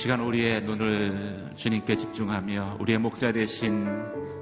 시간 0.00 0.20
우리의 0.20 0.62
눈을 0.62 1.52
주님께 1.56 1.94
집중하며 1.94 2.78
우리의 2.80 2.96
목자 2.96 3.32
되신 3.32 3.84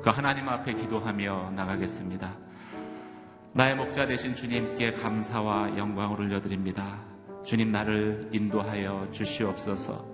그 0.00 0.08
하나님 0.08 0.48
앞에 0.48 0.72
기도하며 0.72 1.50
나가겠습니다. 1.56 2.32
나의 3.54 3.74
목자 3.74 4.06
되신 4.06 4.36
주님께 4.36 4.92
감사와 4.92 5.76
영광을 5.76 6.20
올려드립니다. 6.20 7.00
주님 7.44 7.72
나를 7.72 8.28
인도하여 8.30 9.08
주시옵소서. 9.10 10.06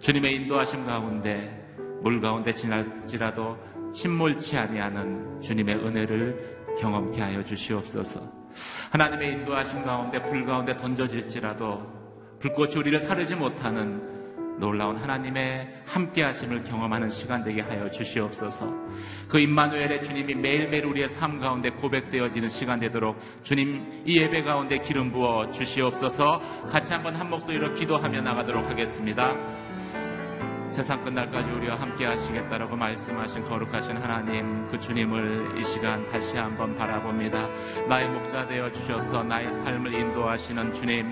주님의 0.00 0.34
인도하심 0.34 0.84
가운데 0.84 1.72
물 2.02 2.20
가운데 2.20 2.52
지날지라도 2.52 3.56
침몰치 3.94 4.58
아니하는 4.58 5.40
주님의 5.40 5.76
은혜를 5.86 6.76
경험케 6.80 7.20
하여 7.20 7.44
주시옵소서. 7.44 8.20
하나님의 8.90 9.34
인도하심 9.34 9.84
가운데 9.84 10.20
불 10.24 10.44
가운데 10.44 10.76
던져질지라도 10.76 11.80
불꽃이 12.40 12.74
우리를 12.74 12.98
사르지 12.98 13.36
못하는 13.36 14.18
놀라운 14.60 14.96
하나님의 14.96 15.82
함께 15.86 16.22
하심을 16.22 16.64
경험하는 16.64 17.10
시간 17.10 17.42
되게 17.42 17.62
하여 17.62 17.90
주시옵소서. 17.90 18.72
그 19.28 19.40
임마누엘의 19.40 20.04
주님이 20.04 20.34
매일매일 20.34 20.84
우리의 20.84 21.08
삶 21.08 21.40
가운데 21.40 21.70
고백되어지는 21.70 22.50
시간 22.50 22.78
되도록 22.78 23.18
주님 23.42 24.04
이 24.04 24.18
예배 24.20 24.42
가운데 24.42 24.78
기름 24.78 25.10
부어 25.10 25.50
주시옵소서. 25.50 26.40
같이 26.68 26.92
한번 26.92 27.16
한 27.16 27.30
목소리로 27.30 27.74
기도하며 27.74 28.20
나가도록 28.20 28.68
하겠습니다. 28.68 29.34
세상 30.70 31.02
끝날까지 31.02 31.50
우리와 31.50 31.80
함께 31.80 32.04
하시겠다라고 32.04 32.76
말씀하신 32.76 33.44
거룩하신 33.44 33.96
하나님 33.96 34.68
그 34.68 34.78
주님을 34.78 35.58
이 35.58 35.64
시간 35.64 36.08
다시 36.08 36.36
한번 36.36 36.76
바라봅니다. 36.76 37.48
나의 37.88 38.08
목자 38.08 38.46
되어 38.46 38.70
주셔서 38.72 39.24
나의 39.24 39.50
삶을 39.50 39.92
인도하시는 39.92 40.74
주님 40.74 41.10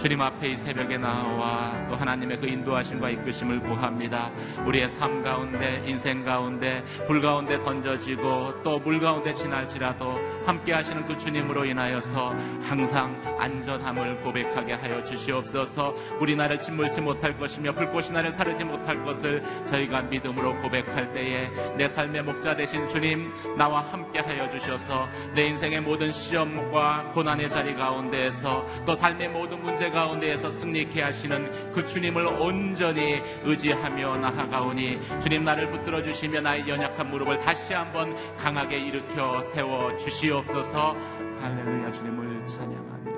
주님 0.00 0.20
앞에 0.22 0.48
이 0.48 0.56
새벽에 0.56 0.96
나와 0.96 1.74
또 1.88 1.94
하나님의 1.94 2.40
그 2.40 2.46
인도하심과 2.46 3.10
이끄심을 3.10 3.60
구합니다. 3.60 4.30
우리의 4.66 4.88
삶 4.88 5.22
가운데, 5.22 5.82
인생 5.86 6.24
가운데, 6.24 6.82
불 7.06 7.20
가운데 7.20 7.62
던져지고 7.62 8.62
또 8.62 8.80
물 8.80 8.98
가운데 8.98 9.34
지날지라도 9.34 10.18
함께 10.46 10.72
하시는 10.72 11.06
그 11.06 11.18
주님으로 11.18 11.66
인하여서 11.66 12.34
항상 12.62 13.14
안전함을 13.38 14.22
고백하게 14.22 14.72
하여 14.72 15.04
주시옵소서 15.04 15.94
우리 16.18 16.34
나를 16.34 16.60
짓물지 16.62 17.02
못할 17.02 17.38
것이며 17.38 17.72
불꽃이 17.74 18.10
나를 18.10 18.32
사르지 18.32 18.64
못할 18.64 19.04
것을 19.04 19.44
저희가 19.68 20.00
믿음으로 20.02 20.60
고백할 20.62 21.12
때에 21.12 21.50
내 21.76 21.88
삶의 21.88 22.22
목자 22.22 22.56
되신 22.56 22.88
주님 22.88 23.30
나와 23.58 23.82
함께 23.82 24.20
하여 24.20 24.50
주셔서 24.50 25.06
내 25.34 25.42
인생의 25.42 25.82
모든 25.82 26.10
시험과 26.10 27.12
고난의 27.14 27.50
자리 27.50 27.74
가운데에서 27.74 28.66
또 28.86 28.96
삶의 28.96 29.28
모든 29.28 29.62
문제 29.62 29.89
가운데에서 29.92 30.50
승리케 30.50 31.02
하시는 31.02 31.72
그 31.72 31.86
주님을 31.86 32.26
온전히 32.26 33.20
의지하며 33.44 34.16
나아가오니 34.18 35.00
주님 35.22 35.44
나를 35.44 35.70
붙들어 35.70 36.02
주시며 36.02 36.40
나의 36.40 36.68
연약한 36.68 37.10
무릎을 37.10 37.40
다시 37.40 37.72
한번 37.72 38.16
강하게 38.36 38.78
일으켜 38.78 39.42
세워 39.54 39.96
주시옵소서. 39.98 40.96
할렐루야 41.40 41.92
주님을 41.92 42.46
찬양하며 42.46 43.10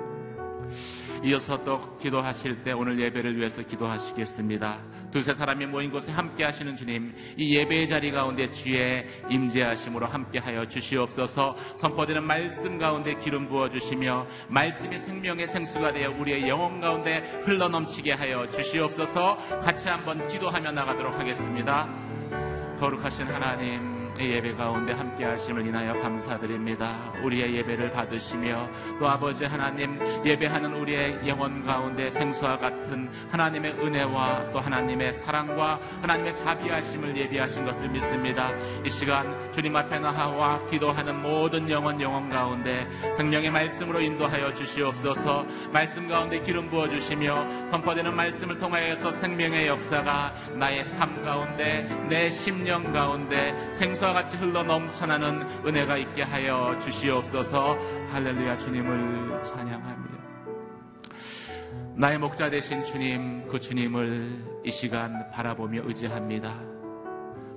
이어서 1.23 1.63
또 1.63 1.97
기도하실 1.99 2.63
때 2.63 2.73
오늘 2.73 2.99
예배를 2.99 3.37
위해서 3.37 3.61
기도하시겠습니다. 3.61 4.79
두세 5.11 5.35
사람이 5.35 5.67
모인 5.67 5.91
곳에 5.91 6.11
함께 6.11 6.43
하시는 6.43 6.75
주님, 6.75 7.13
이 7.37 7.55
예배의 7.55 7.87
자리 7.87 8.11
가운데 8.11 8.51
주의 8.51 9.05
임재하심으로 9.29 10.07
함께 10.07 10.39
하여 10.39 10.67
주시옵소서 10.67 11.55
선포되는 11.77 12.23
말씀 12.23 12.77
가운데 12.77 13.13
기름 13.15 13.47
부어 13.47 13.69
주시며 13.69 14.25
말씀이 14.49 14.97
생명의 14.97 15.47
생수가 15.47 15.93
되어 15.93 16.09
우리의 16.19 16.49
영혼 16.49 16.81
가운데 16.81 17.41
흘러 17.43 17.69
넘치게 17.69 18.11
하여 18.13 18.49
주시옵소서 18.49 19.37
같이 19.61 19.87
한번 19.87 20.27
기도하며 20.27 20.71
나가도록 20.71 21.19
하겠습니다. 21.19 21.87
거룩하신 22.79 23.27
하나님, 23.27 23.92
예배 24.19 24.55
가운데 24.55 24.93
함께 24.93 25.25
하심을 25.25 25.65
인하여 25.65 25.93
감사드립니다. 26.01 27.13
우리의 27.23 27.55
예배를 27.55 27.91
받으시며 27.91 28.69
또 28.99 29.07
아버지 29.07 29.45
하나님 29.45 29.99
예배하는 30.25 30.73
우리의 30.73 31.27
영혼 31.27 31.65
가운데 31.65 32.09
생수와 32.11 32.57
같은 32.57 33.09
하나님의 33.31 33.71
은혜와 33.73 34.51
또 34.51 34.59
하나님의 34.59 35.13
사랑과 35.13 35.79
하나님의 36.01 36.35
자비하심을 36.35 37.17
예비하신 37.17 37.65
것을 37.65 37.89
믿습니다. 37.89 38.51
이 38.85 38.89
시간 38.89 39.51
주님 39.53 39.75
앞에 39.75 39.99
나와 39.99 40.63
기도하는 40.67 41.21
모든 41.21 41.69
영혼 41.69 41.99
영혼 41.99 42.29
가운데 42.29 42.87
생명의 43.15 43.49
말씀으로 43.49 43.99
인도하여 43.99 44.53
주시옵소서. 44.53 45.45
말씀 45.71 46.07
가운데 46.07 46.39
기름 46.41 46.69
부어 46.69 46.87
주시며 46.89 47.67
선포되는 47.69 48.15
말씀을 48.15 48.59
통하여서 48.59 49.11
생명의 49.13 49.67
역사가 49.67 50.33
나의 50.55 50.83
삶 50.83 51.23
가운데 51.23 51.83
내 52.09 52.29
심령 52.29 52.91
가운데 52.91 53.53
생수 53.73 54.03
강수와 54.03 54.13
같이 54.13 54.35
흘러 54.37 54.63
넘쳐나는 54.63 55.65
은혜가 55.65 55.97
있게 55.97 56.23
하여 56.23 56.77
주시옵소서. 56.83 57.77
할렐루야 58.11 58.57
주님을 58.57 59.43
찬양하며 59.43 60.03
나의 61.95 62.17
목자 62.17 62.49
되신 62.49 62.83
주님 62.83 63.47
그 63.47 63.59
주님을 63.59 64.61
이 64.65 64.71
시간 64.71 65.29
바라보며 65.31 65.83
의지합니다 65.85 66.72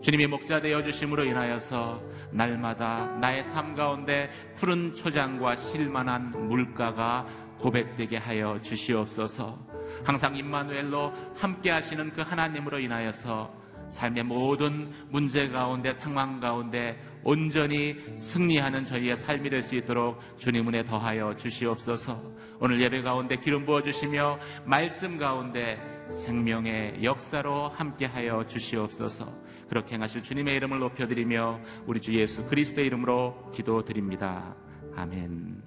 주님이 0.03 0.27
목자 0.27 0.61
되어 0.61 0.83
주심으로 0.83 1.25
인하여서 1.25 2.01
날마다 2.31 3.17
나의 3.21 3.43
삶 3.43 3.75
가운데 3.75 4.31
푸른 4.57 4.95
초장과 4.95 5.57
실만한 5.57 6.49
물가가 6.49 7.27
고백되게 7.59 8.19
하여 8.19 8.61
주시옵소서 8.63 9.59
항상 10.05 10.37
임마누엘로 10.37 11.13
함께 11.37 11.71
하시는 11.71 12.13
그 12.13 12.21
하나님으로 12.21 12.79
인하여서 12.79 13.67
삶의 13.91 14.25
모든 14.25 14.93
문제 15.09 15.49
가운데 15.49 15.93
상황 15.93 16.41
가운데 16.41 17.01
온전히 17.23 17.97
승리하는 18.17 18.85
저희의 18.85 19.17
삶이 19.17 19.51
될 19.51 19.63
수 19.63 19.75
있도록 19.77 20.21
주님 20.39 20.69
은혜 20.69 20.85
더하여 20.85 21.35
주시옵소서. 21.37 22.23
오늘 22.61 22.81
예배 22.81 23.03
가운데 23.03 23.37
기름 23.37 23.67
부어 23.67 23.83
주시며 23.83 24.39
말씀 24.65 25.19
가운데 25.19 25.79
생명의 26.11 27.03
역사로 27.03 27.69
함께하여 27.71 28.47
주시옵소서. 28.47 29.46
그렇게 29.69 29.95
행하실 29.95 30.23
주님의 30.23 30.55
이름을 30.57 30.79
높여드리며 30.79 31.61
우리 31.87 32.01
주 32.01 32.15
예수 32.15 32.45
그리스도의 32.47 32.87
이름으로 32.87 33.53
기도드립니다. 33.53 34.55
아멘. 34.95 35.63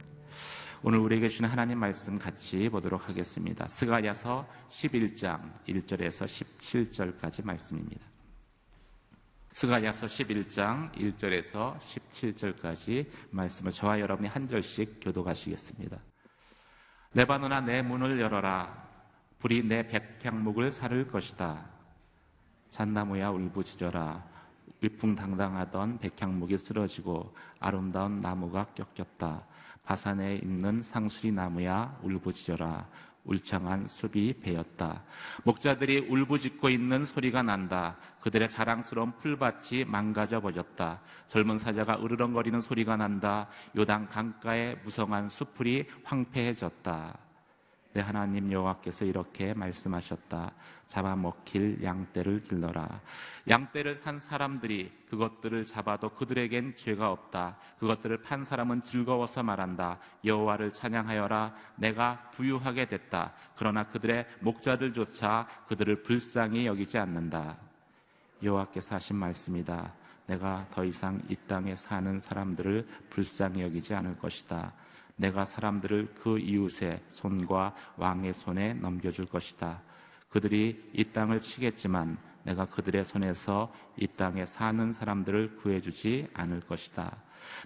오늘 0.81 0.99
우리에게 0.99 1.27
주는 1.27 1.49
하나님 1.49 1.77
말씀 1.79 2.17
같이 2.17 2.69
보도록 2.69 3.09
하겠습니다. 3.09 3.67
스가야서 3.67 4.47
11장 4.69 5.65
1절에서 5.67 6.25
17절까지 6.25 7.45
말씀입니다. 7.45 8.05
스가야서 9.51 10.07
11장 10.07 10.91
1절에서 10.93 11.77
17절까지 11.79 13.07
말씀을 13.31 13.71
저와 13.73 13.99
여러분이 13.99 14.29
한 14.29 14.47
절씩 14.47 14.99
교도가시겠습니다. 15.01 15.97
레바논아 17.13 17.61
내 17.61 17.81
문을 17.81 18.19
열어라. 18.21 18.87
불이 19.39 19.63
내 19.63 19.85
백향목을 19.87 20.71
사를 20.71 21.07
것이다. 21.07 21.78
잣나무야 22.71 23.29
울부짖어라. 23.29 24.23
위풍당당하던 24.81 25.99
백향목이 25.99 26.57
쓰러지고 26.57 27.35
아름다운 27.59 28.19
나무가 28.19 28.65
꺾였다. 28.75 29.43
바산에 29.83 30.35
있는 30.37 30.81
상수리 30.83 31.31
나무야 31.31 31.99
울부짖어라. 32.03 32.87
울창한 33.25 33.87
숲이 33.87 34.39
베었다. 34.41 35.03
목자들이 35.43 36.07
울부짖고 36.09 36.69
있는 36.69 37.05
소리가 37.05 37.43
난다. 37.43 37.97
그들의 38.21 38.49
자랑스러운 38.49 39.11
풀밭이 39.17 39.85
망가져 39.85 40.39
버렸다. 40.39 41.01
젊은 41.27 41.59
사자가 41.59 41.99
으르렁거리는 42.01 42.61
소리가 42.61 42.97
난다. 42.97 43.47
요단 43.75 44.09
강가의 44.09 44.79
무성한 44.83 45.29
숲풀이 45.29 45.85
황폐해졌다. 46.03 47.28
내 47.91 48.01
하나님 48.01 48.51
여호와께서 48.51 49.05
이렇게 49.05 49.53
말씀하셨다. 49.53 50.51
잡아먹힐 50.87 51.83
양떼를 51.83 52.43
길러라. 52.43 53.01
양떼를 53.49 53.95
산 53.95 54.19
사람들이 54.19 54.91
그것들을 55.09 55.65
잡아도 55.65 56.09
그들에겐 56.09 56.75
죄가 56.75 57.11
없다. 57.11 57.57
그것들을 57.79 58.21
판 58.21 58.45
사람은 58.45 58.83
즐거워서 58.83 59.41
말한다. 59.41 59.97
여호와를 60.23 60.73
찬양하여라. 60.73 61.55
내가 61.77 62.29
부유하게 62.33 62.85
됐다. 62.85 63.33
그러나 63.55 63.87
그들의 63.87 64.27
목자들조차 64.41 65.47
그들을 65.67 66.03
불쌍히 66.03 66.67
여기지 66.67 66.99
않는다. 66.99 67.57
여호와께서 68.43 68.95
하신 68.95 69.15
말씀이다. 69.15 69.93
내가 70.27 70.67
더 70.71 70.85
이상 70.85 71.19
이 71.27 71.35
땅에 71.47 71.75
사는 71.75 72.19
사람들을 72.19 72.87
불쌍히 73.09 73.63
여기지 73.63 73.95
않을 73.95 74.17
것이다. 74.19 74.71
내가 75.19 75.43
사람들을 75.43 76.15
그 76.15 76.39
이웃의 76.39 77.01
손과 77.09 77.75
왕의 77.97 78.33
손에 78.33 78.75
넘겨줄 78.75 79.25
것이다. 79.25 79.81
그들이 80.29 80.91
이 80.93 81.03
땅을 81.03 81.41
치겠지만 81.41 82.17
내가 82.43 82.65
그들의 82.65 83.03
손에서 83.03 83.73
이 83.97 84.07
땅에 84.07 84.45
사는 84.45 84.93
사람들을 84.93 85.57
구해주지 85.57 86.29
않을 86.33 86.61
것이다. 86.61 87.17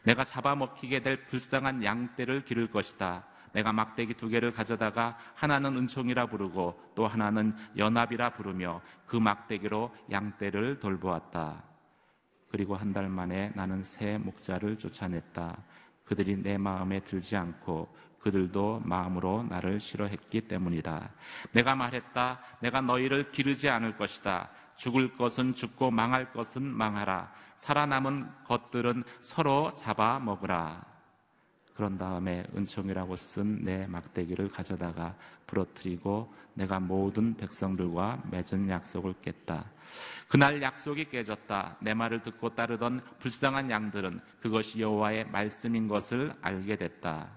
내가 0.03 0.23
잡아먹히게 0.25 1.03
될 1.03 1.25
불쌍한 1.27 1.83
양떼를 1.83 2.43
기를 2.45 2.71
것이다. 2.71 3.23
내가 3.53 3.71
막대기 3.71 4.15
두 4.15 4.29
개를 4.29 4.51
가져다가 4.51 5.15
하나는 5.35 5.77
은총이라 5.77 6.25
부르고 6.25 6.91
또 6.95 7.07
하나는 7.07 7.55
연합이라 7.77 8.31
부르며 8.31 8.81
그 9.05 9.15
막대기로 9.15 9.95
양떼를 10.09 10.79
돌보았다. 10.79 11.63
그리고 12.49 12.75
한 12.75 12.93
달 12.93 13.09
만에 13.09 13.51
나는 13.55 13.83
새 13.83 14.17
목자를 14.17 14.77
쫓아냈다. 14.77 15.57
그들이 16.05 16.41
내 16.41 16.57
마음에 16.57 16.99
들지 17.01 17.35
않고 17.35 17.93
그들도 18.19 18.81
마음으로 18.85 19.43
나를 19.43 19.79
싫어했기 19.79 20.41
때문이다. 20.47 21.09
내가 21.51 21.75
말했다. 21.75 22.39
내가 22.61 22.81
너희를 22.81 23.31
기르지 23.31 23.69
않을 23.69 23.97
것이다. 23.97 24.49
죽을 24.77 25.15
것은 25.17 25.55
죽고 25.55 25.91
망할 25.91 26.31
것은 26.31 26.63
망하라. 26.63 27.31
살아남은 27.57 28.29
것들은 28.45 29.03
서로 29.21 29.73
잡아 29.75 30.19
먹으라. 30.19 30.92
그런 31.73 31.97
다음에 31.97 32.45
은총이라고 32.55 33.15
쓴 33.15 33.63
내 33.63 33.87
막대기를 33.87 34.49
가져다가 34.49 35.15
부러뜨리고 35.47 36.31
내가 36.53 36.79
모든 36.79 37.35
백성들과 37.35 38.23
맺은 38.29 38.69
약속을 38.69 39.15
깼다. 39.21 39.65
그날 40.27 40.61
약속이 40.61 41.09
깨졌다. 41.09 41.77
내 41.81 41.93
말을 41.93 42.21
듣고 42.23 42.53
따르던 42.53 43.01
불쌍한 43.19 43.69
양들은 43.69 44.19
그것이 44.41 44.81
여호와의 44.81 45.29
말씀인 45.29 45.87
것을 45.87 46.33
알게 46.41 46.75
됐다. 46.75 47.29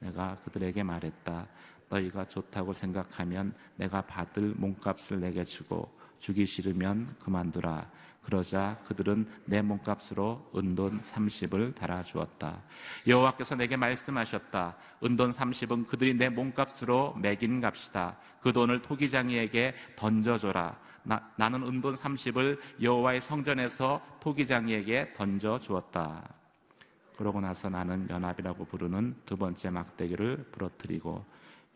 내가 0.00 0.36
그들에게 0.44 0.82
말했다. 0.82 1.46
너희가 1.88 2.24
좋다고 2.26 2.72
생각하면 2.72 3.54
내가 3.76 4.02
받을 4.02 4.54
몸값을 4.56 5.20
내게 5.20 5.44
주고 5.44 5.90
주기 6.18 6.44
싫으면 6.46 7.16
그만두라. 7.22 7.90
그러자 8.28 8.76
그들은 8.84 9.26
내 9.46 9.62
몸값으로 9.62 10.50
은돈 10.54 11.00
30을 11.00 11.74
달아 11.74 12.02
주었다. 12.02 12.60
여호와께서 13.06 13.54
내게 13.54 13.74
말씀하셨다. 13.74 14.76
은돈 15.02 15.30
30은 15.30 15.86
그들이 15.86 16.12
내 16.12 16.28
몸값으로 16.28 17.14
매긴 17.14 17.62
값이다. 17.62 18.18
그 18.42 18.52
돈을 18.52 18.82
토기장이에게 18.82 19.74
던져줘라. 19.96 20.78
나, 21.04 21.32
나는 21.36 21.62
은돈 21.62 21.94
30을 21.94 22.58
여호와의 22.82 23.22
성전에서 23.22 24.02
토기장이에게 24.20 25.14
던져 25.16 25.58
주었다. 25.58 26.22
그러고 27.16 27.40
나서 27.40 27.70
나는 27.70 28.06
연합이라고 28.10 28.66
부르는 28.66 29.16
두 29.24 29.38
번째 29.38 29.70
막대기를 29.70 30.50
부러뜨리고 30.52 31.24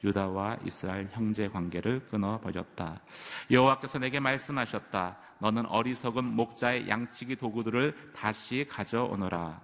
유다와 0.04 0.58
이스라엘 0.64 1.08
형제 1.12 1.48
관계를 1.48 2.06
끊어 2.08 2.40
버렸다. 2.40 3.00
여호와께서 3.50 3.98
내게 3.98 4.20
말씀하셨다. 4.20 5.16
너는 5.38 5.66
어리석은 5.66 6.24
목자의 6.24 6.88
양치기 6.88 7.36
도구들을 7.36 8.12
다시 8.14 8.66
가져오너라. 8.68 9.60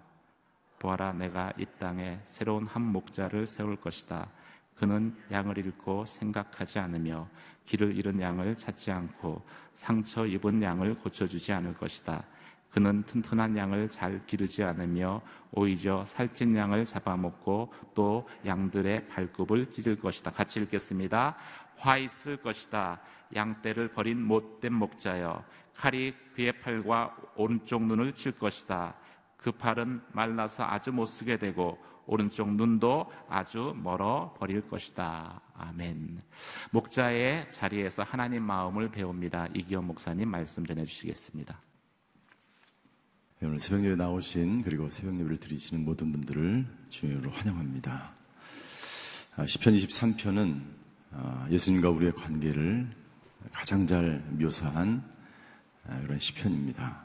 보아라, 0.78 1.12
내가 1.12 1.52
이 1.59 1.66
땅에 1.78 2.21
새로운 2.25 2.66
한 2.66 2.83
목자를 2.83 3.47
세울 3.47 3.76
것이다. 3.76 4.28
그는 4.76 5.16
양을 5.30 5.59
잃고 5.59 6.07
생각하지 6.07 6.78
않으며 6.78 7.28
길을 7.66 7.97
잃은 7.97 8.21
양을 8.21 8.57
찾지 8.57 8.92
않고 8.92 9.45
상처 9.75 10.25
입은 10.25 10.62
양을 10.62 10.99
고쳐주지 10.99 11.52
않을 11.52 11.75
것이다. 11.75 12.25
그는 12.78 13.02
튼튼한 13.02 13.56
양을 13.56 13.90
잘 13.90 14.25
기르지 14.25 14.62
않으며 14.62 15.20
오히려 15.50 16.04
살찐 16.06 16.54
양을 16.54 16.85
잡아먹고 16.85 17.75
또 17.92 18.28
양들의 18.47 19.08
발굽을 19.08 19.68
찢을 19.73 19.99
것이다. 19.99 20.30
같이 20.30 20.61
읽겠습니다. 20.61 21.35
화 21.76 21.97
있을 21.97 22.37
것이다. 22.37 23.00
양떼를 23.35 23.88
버린 23.88 24.23
못된 24.23 24.73
목자여. 24.75 25.44
칼이 25.75 26.14
그의 26.37 26.52
팔과 26.61 27.16
오른쪽 27.35 27.82
눈을 27.82 28.12
칠 28.12 28.30
것이다. 28.30 28.94
그 29.37 29.50
팔은 29.50 30.00
말라서 30.12 30.62
아주 30.62 30.92
못 30.92 31.06
쓰게 31.06 31.37
되고 31.37 31.76
오른쪽 32.06 32.54
눈도 32.54 33.11
아주 33.28 33.75
멀어 33.76 34.37
버릴 34.38 34.61
것이다. 34.68 35.40
아멘. 35.54 36.20
목자의 36.70 37.50
자리에서 37.50 38.04
하나님 38.04 38.44
마음을 38.44 38.88
배웁니다. 38.88 39.49
이기현 39.52 39.85
목사님 39.85 40.28
말씀 40.28 40.64
전해 40.64 40.85
주시겠습니다. 40.85 41.61
네, 43.40 43.47
오늘 43.47 43.61
새벽 43.61 43.85
예배 43.85 43.95
나오신 43.95 44.62
그리고 44.62 44.90
새벽 44.90 45.14
예배를 45.14 45.38
드리시는 45.38 45.85
모든 45.85 46.11
분들을 46.11 46.66
주님으로 46.88 47.30
환영합니다. 47.30 48.12
아, 49.37 49.47
시편 49.47 49.75
23편은 49.75 50.61
아, 51.12 51.47
예수님과 51.49 51.88
우리의 51.90 52.14
관계를 52.16 52.90
가장 53.52 53.87
잘 53.87 54.25
묘사한 54.30 55.04
아, 55.87 56.00
그런 56.00 56.18
시편입니다. 56.18 57.04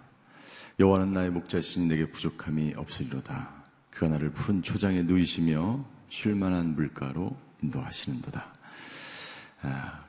여호와는 0.80 1.14
나의 1.14 1.30
목자신 1.30 1.88
내게 1.88 2.10
부족함이 2.12 2.74
없으리로다. 2.78 3.52
그가 3.92 4.08
나를 4.08 4.32
푸른 4.32 4.64
초장에 4.64 5.04
누이시며 5.04 5.86
쉴만한 6.10 6.74
물가로 6.74 7.38
인도하시는도다. 7.62 8.54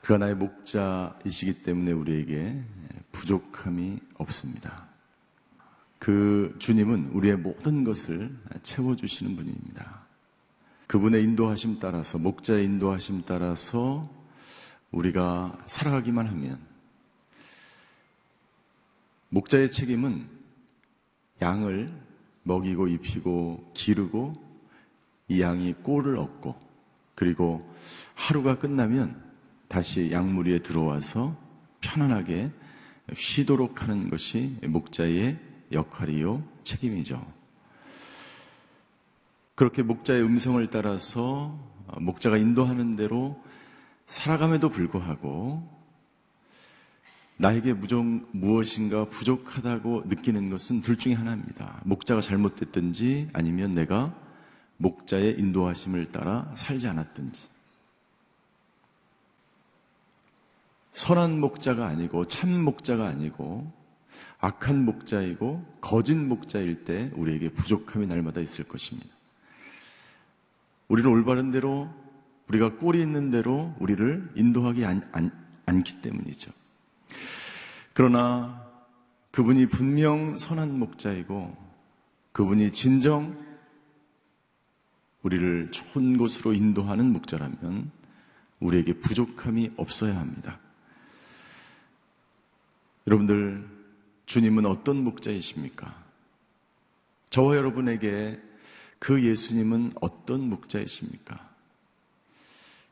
그가 0.01 0.17
나의 0.17 0.37
목자이시기 0.37 1.65
때문에 1.65 1.93
우리에게 1.93 2.65
부족함이 3.13 4.01
없습니다. 4.15 4.94
그 6.05 6.55
주님은 6.59 7.13
우리의 7.15 7.39
모든 7.39 7.83
것을 7.83 8.31
채워주시는 8.63 9.37
분입니다. 9.37 10.05
그분의 10.87 11.23
인도하심 11.23 11.79
따라서, 11.81 12.19
목자의 12.19 12.67
인도하심 12.67 13.23
따라서 13.25 14.07
우리가 14.91 15.57
살아가기만 15.67 16.27
하면, 16.27 16.61
목자의 19.31 19.71
책임은 19.71 20.29
양을 21.41 21.91
먹이고 22.43 22.87
입히고 22.87 23.73
기르고 23.73 24.35
이 25.29 25.41
양이 25.41 25.73
꼴을 25.73 26.19
얻고 26.19 26.55
그리고 27.15 27.75
하루가 28.15 28.59
끝나면 28.59 29.25
다시 29.69 30.13
양무리에 30.13 30.59
들어와서 30.59 31.35
편안하게 31.81 32.51
쉬도록 33.17 33.83
하는 33.83 34.11
것이 34.11 34.59
목자의 34.63 35.54
역할이요, 35.75 36.43
책임이죠. 36.65 37.25
그렇게 39.55 39.83
목자의 39.83 40.23
음성을 40.23 40.67
따라서 40.71 41.57
목자가 42.01 42.37
인도하는 42.37 42.97
대로 42.97 43.41
살아감에도 44.07 44.69
불구하고 44.69 45.69
나에게 47.37 47.73
무정, 47.73 48.27
무엇인가 48.33 49.09
부족하다고 49.09 50.05
느끼는 50.07 50.51
것은 50.51 50.83
둘 50.83 50.97
중에 50.99 51.15
하나입니다. 51.15 51.81
목자가 51.85 52.21
잘못됐든지 52.21 53.29
아니면 53.33 53.75
내가 53.75 54.15
목자의 54.77 55.39
인도하심을 55.39 56.13
따라 56.13 56.53
살지 56.57 56.87
않았든지. 56.87 57.43
선한 60.93 61.41
목자가 61.41 61.87
아니고 61.87 62.27
참 62.27 62.61
목자가 62.63 63.07
아니고 63.07 63.71
악한 64.45 64.85
목자이고 64.85 65.79
거짓 65.81 66.15
목자일 66.17 66.85
때 66.85 67.11
우리에게 67.15 67.49
부족함이 67.49 68.07
날마다 68.07 68.43
있을 68.43 68.65
것입니다. 68.65 69.09
우리는 70.87 71.11
올바른 71.11 71.51
대로 71.51 71.89
우리가 72.49 72.77
꼴이 72.77 73.01
있는 73.01 73.31
대로 73.31 73.75
우리를 73.79 74.33
인도하기 74.35 74.85
않, 74.85 75.09
않, 75.13 75.31
않기 75.65 76.03
때문이죠. 76.03 76.53
그러나 77.95 78.63
그분이 79.31 79.67
분명 79.67 80.37
선한 80.37 80.79
목자이고 80.79 81.57
그분이 82.33 82.73
진정 82.73 83.43
우리를 85.23 85.71
좋은 85.71 86.19
곳으로 86.19 86.53
인도하는 86.53 87.11
목자라면 87.15 87.91
우리에게 88.61 88.93
부족함이 89.01 89.73
없어야 89.79 90.21
합니다. 90.21 90.59
여러분들 93.07 93.74
주님은 94.27 94.67
어떤 94.67 95.03
목자이십니까? 95.05 96.03
저와 97.31 97.57
여러분에게 97.57 98.41
그 98.99 99.23
예수님은 99.23 99.93
어떤 100.01 100.49
목자이십니까? 100.49 101.55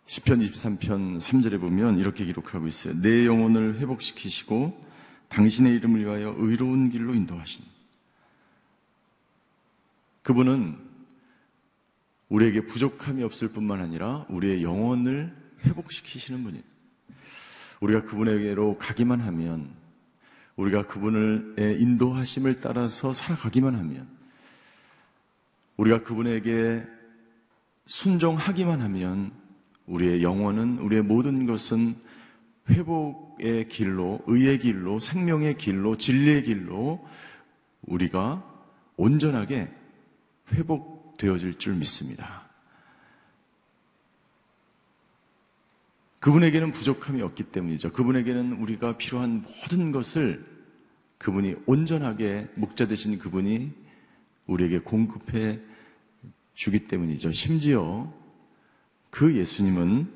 10편 0.07 0.51
23편 0.51 1.21
3절에 1.21 1.61
보면 1.61 1.99
이렇게 1.99 2.25
기록하고 2.25 2.67
있어요. 2.67 3.01
내 3.01 3.25
영혼을 3.25 3.79
회복시키시고 3.79 4.85
당신의 5.29 5.75
이름을 5.77 6.05
위하여 6.05 6.35
의로운 6.37 6.91
길로 6.91 7.15
인도하신 7.15 7.65
그분은 10.23 10.77
우리에게 12.29 12.67
부족함이 12.67 13.23
없을 13.23 13.49
뿐만 13.49 13.81
아니라 13.81 14.27
우리의 14.29 14.63
영혼을 14.63 15.35
회복시키시는 15.65 16.43
분이에요. 16.43 16.65
우리가 17.81 18.03
그분에게로 18.05 18.79
가기만 18.79 19.21
하면 19.21 19.82
우리가 20.57 20.87
그분을 20.87 21.77
인도하심을 21.81 22.61
따라서 22.61 23.13
살아가기만 23.13 23.75
하면 23.75 24.09
우리가 25.77 26.03
그분에게 26.03 26.85
순종하기만 27.87 28.81
하면 28.83 29.33
우리의 29.87 30.23
영혼은 30.23 30.79
우리의 30.79 31.03
모든 31.03 31.47
것은 31.47 31.97
회복의 32.71 33.69
길로, 33.69 34.23
의의 34.27 34.59
길로, 34.61 35.01
생명의 35.01 35.57
길로, 35.57 35.97
진리의 35.97 36.45
길로 36.45 37.05
우리가 37.83 38.49
온전하게 38.97 39.69
회복되어질 40.53 41.59
줄 41.59 41.75
믿습니다. 41.75 42.52
그분에게는 46.23 46.71
부족함이 46.71 47.21
없기 47.21 47.43
때문이죠. 47.51 47.91
그분에게는 47.91 48.53
우리가 48.53 48.97
필요한 48.97 49.43
모든 49.43 49.91
것을 49.91 50.47
그분이 51.19 51.57
온전하게 51.67 52.49
목자 52.55 52.87
되신 52.87 53.19
그분이 53.19 53.73
우리에게 54.47 54.79
공급해 54.79 55.59
주기 56.55 56.87
때문이죠. 56.87 57.33
심지어 57.33 58.13
그 59.11 59.35
예수님은 59.35 60.09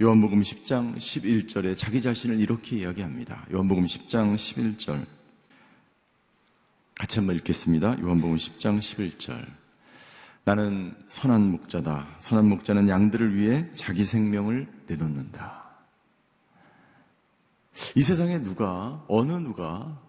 요한복음 0.00 0.40
10장 0.40 0.96
11절에 0.96 1.76
자기 1.76 2.00
자신을 2.00 2.40
이렇게 2.40 2.78
이야기합니다. 2.78 3.46
요한복음 3.52 3.84
10장 3.84 4.34
11절. 4.34 5.04
같이 6.94 7.18
한번 7.18 7.36
읽겠습니다. 7.36 8.00
요한복음 8.00 8.36
10장 8.36 8.78
11절. 8.78 9.61
나는 10.44 10.94
선한 11.08 11.50
목자다. 11.52 12.16
선한 12.20 12.48
목자는 12.48 12.88
양들을 12.88 13.36
위해 13.36 13.70
자기 13.74 14.04
생명을 14.04 14.66
내놓는다. 14.86 15.62
이 17.94 18.02
세상에 18.02 18.42
누가, 18.42 19.04
어느 19.08 19.32
누가 19.32 20.00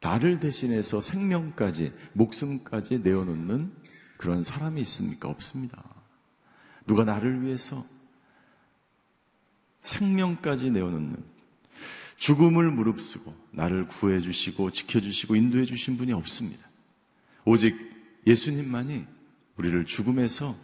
나를 0.00 0.40
대신해서 0.40 1.00
생명까지, 1.00 1.92
목숨까지 2.12 3.00
내어놓는 3.00 3.72
그런 4.16 4.42
사람이 4.42 4.80
있습니까? 4.82 5.28
없습니다. 5.28 5.82
누가 6.86 7.04
나를 7.04 7.42
위해서 7.42 7.84
생명까지 9.82 10.70
내어놓는 10.70 11.16
죽음을 12.16 12.70
무릅쓰고 12.70 13.34
나를 13.50 13.88
구해주시고 13.88 14.70
지켜주시고 14.70 15.36
인도해주신 15.36 15.96
분이 15.96 16.12
없습니다. 16.12 16.66
오직 17.44 17.76
예수님만이 18.26 19.06
우리를 19.56 19.84
죽음에서 19.86 20.56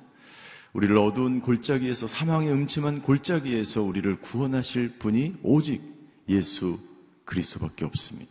우리를 0.72 0.96
어두운 0.98 1.40
골짜기에서 1.40 2.06
사망의 2.06 2.52
음침한 2.52 3.02
골짜기에서 3.02 3.82
우리를 3.82 4.20
구원하실 4.20 4.98
분이 4.98 5.38
오직 5.42 5.82
예수 6.28 6.78
그리스도밖에 7.24 7.84
없습니다. 7.84 8.30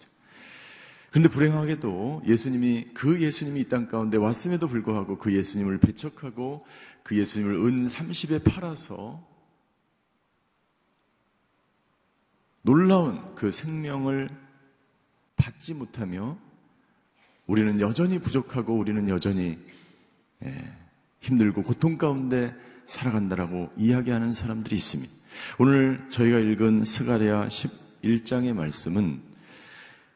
그런데 1.09 1.29
불행하게도 1.29 2.23
예수님이 2.27 2.89
그 2.93 3.21
예수님이 3.21 3.61
이 3.61 3.69
땅 3.69 3.87
가운데 3.87 4.17
왔음에도 4.17 4.67
불구하고 4.67 5.17
그 5.17 5.35
예수님을 5.35 5.79
배척하고 5.79 6.65
그 7.03 7.17
예수님을 7.17 7.55
은 7.55 7.87
30에 7.87 8.43
팔아서 8.43 9.27
놀라운 12.61 13.33
그 13.35 13.51
생명을 13.51 14.29
받지 15.35 15.73
못하며 15.73 16.37
우리는 17.47 17.79
여전히 17.79 18.19
부족하고 18.19 18.77
우리는 18.77 19.09
여전히 19.09 19.51
예, 19.51 19.78
힘들고 21.21 21.63
고통 21.63 21.97
가운데 21.97 22.53
살아간다라고 22.85 23.69
이야기하는 23.77 24.33
사람들이 24.33 24.75
있습니다. 24.75 25.11
오늘 25.59 25.99
저희가 26.09 26.39
읽은 26.39 26.85
스가랴 26.85 27.47
11장의 27.47 28.53
말씀은 28.53 29.21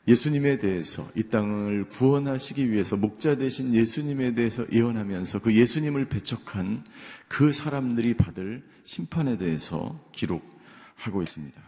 예수님에 0.07 0.57
대해서 0.57 1.09
이 1.15 1.23
땅을 1.23 1.87
구원하시기 1.89 2.71
위해서 2.71 2.97
목자 2.97 3.37
되신 3.37 3.73
예수님에 3.73 4.33
대해서 4.33 4.65
예언하면서 4.69 5.39
그 5.39 5.53
예수님을 5.53 6.05
배척한 6.09 6.83
그 7.29 7.53
사람들이 7.53 8.15
받을 8.15 8.63
심판에 8.83 9.37
대해서 9.37 9.97
기록하고 10.11 11.21
있습니다. 11.21 11.61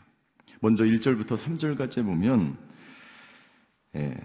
먼저 0.59 0.83
1절부터 0.83 1.37
3절까지 1.37 2.03
보면 2.03 2.57
예, 3.95 4.17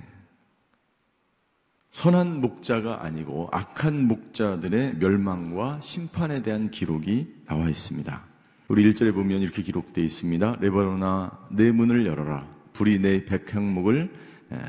선한 1.90 2.40
목자가 2.40 3.04
아니고 3.04 3.48
악한 3.52 4.06
목자들의 4.06 4.96
멸망과 4.98 5.80
심판에 5.80 6.42
대한 6.42 6.70
기록이 6.70 7.42
나와 7.46 7.68
있습니다. 7.68 8.24
우리 8.68 8.92
1절에 8.92 9.12
보면 9.12 9.42
이렇게 9.42 9.62
기록되어 9.62 10.04
있습니다. 10.04 10.58
레바노나 10.60 11.48
내 11.50 11.72
문을 11.72 12.06
열어라. 12.06 12.46
불이 12.72 13.00
내 13.00 13.24
백향목을 13.24 14.12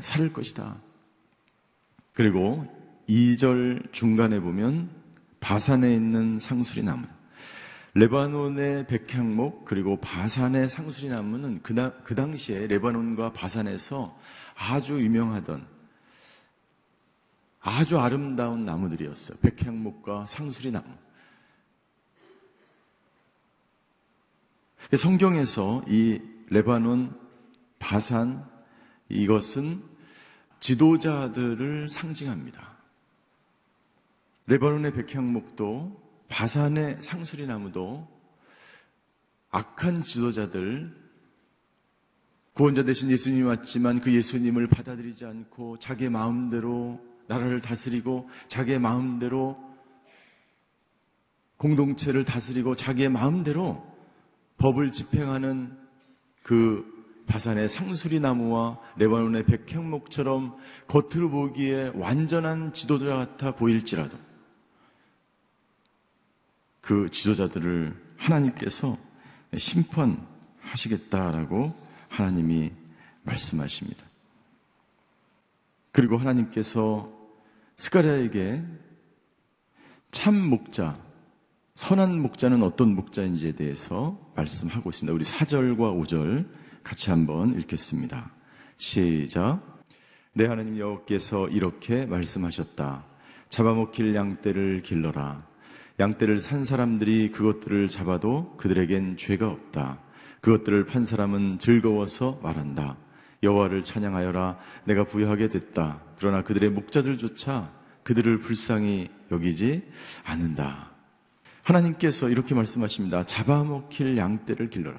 살을 0.00 0.32
것이다. 0.32 0.76
그리고 2.12 2.66
2절 3.08 3.92
중간에 3.92 4.40
보면 4.40 4.90
바산에 5.38 5.94
있는 5.94 6.40
상수리 6.40 6.82
나무. 6.82 7.06
레바논의 7.94 8.86
백향목 8.86 9.64
그리고 9.64 10.00
바산의 10.00 10.68
상수리 10.68 11.10
나무는 11.10 11.60
그, 11.62 11.74
그 12.04 12.14
당시에 12.14 12.66
레바논과 12.66 13.32
바산에서 13.32 14.18
아주 14.56 15.00
유명하던 15.00 15.64
아주 17.62 17.98
아름다운 17.98 18.64
나무들이었어요. 18.64 19.38
백향목과 19.38 20.26
상수리 20.26 20.72
나무. 20.72 20.86
성경에서 24.96 25.84
이 25.86 26.20
레바논, 26.48 27.18
바산, 27.78 28.44
이것은 29.08 29.82
지도자들을 30.58 31.88
상징합니다. 31.88 32.76
레바논의 34.46 34.92
백향목도 34.92 36.02
바산의 36.28 36.98
상수리 37.00 37.46
나무도 37.46 38.08
악한 39.50 40.02
지도자들, 40.02 41.00
구원자 42.54 42.82
대신 42.82 43.10
예수님이 43.10 43.44
왔지만 43.44 44.00
그 44.00 44.12
예수님을 44.12 44.66
받아들이지 44.66 45.24
않고 45.24 45.78
자기의 45.78 46.10
마음대로 46.10 47.11
나라를 47.28 47.60
다스리고 47.60 48.28
자기의 48.48 48.78
마음대로 48.78 49.58
공동체를 51.56 52.24
다스리고 52.24 52.76
자기의 52.76 53.08
마음대로 53.08 53.86
법을 54.58 54.92
집행하는 54.92 55.76
그 56.42 56.92
바산의 57.26 57.68
상수리 57.68 58.20
나무와 58.20 58.78
레바논의 58.96 59.44
백향목처럼 59.46 60.56
겉으로 60.88 61.30
보기에 61.30 61.92
완전한 61.94 62.72
지도자 62.72 63.14
같아 63.14 63.54
보일지라도 63.54 64.18
그 66.80 67.08
지도자들을 67.10 67.94
하나님께서 68.18 68.98
심판하시겠다라고 69.56 71.72
하나님이 72.08 72.72
말씀하십니다. 73.22 74.11
그리고 75.92 76.16
하나님께서 76.16 77.12
스가랴에게 77.76 78.62
참 80.10 80.36
목자, 80.36 80.98
선한 81.74 82.20
목자는 82.20 82.62
어떤 82.62 82.94
목자인지에 82.94 83.52
대해서 83.52 84.18
말씀하고 84.34 84.90
있습니다. 84.90 85.14
우리 85.14 85.24
4절과 85.24 86.06
5절 86.06 86.48
같이 86.82 87.10
한번 87.10 87.58
읽겠습니다. 87.60 88.30
시작. 88.78 89.60
내 90.34 90.46
하나님 90.46 90.78
여호께서 90.78 91.48
이렇게 91.48 92.06
말씀하셨다. 92.06 93.04
잡아먹힐 93.50 94.14
양떼를 94.14 94.82
길러라. 94.82 95.46
양떼를 96.00 96.40
산 96.40 96.64
사람들이 96.64 97.30
그것들을 97.32 97.88
잡아도 97.88 98.56
그들에겐 98.56 99.18
죄가 99.18 99.48
없다. 99.48 99.98
그것들을 100.40 100.86
판 100.86 101.04
사람은 101.04 101.58
즐거워서 101.58 102.40
말한다. 102.42 102.96
여호와를 103.42 103.84
찬양하여라. 103.84 104.58
내가 104.84 105.04
부여하게 105.04 105.48
됐다. 105.48 106.02
그러나 106.18 106.42
그들의 106.42 106.70
목자들조차 106.70 107.72
그들을 108.02 108.38
불쌍히 108.38 109.08
여기지 109.30 109.82
않는다. 110.24 110.92
하나님께서 111.62 112.28
이렇게 112.28 112.54
말씀하십니다. 112.54 113.24
잡아먹힐 113.24 114.16
양떼를 114.16 114.70
길러라. 114.70 114.98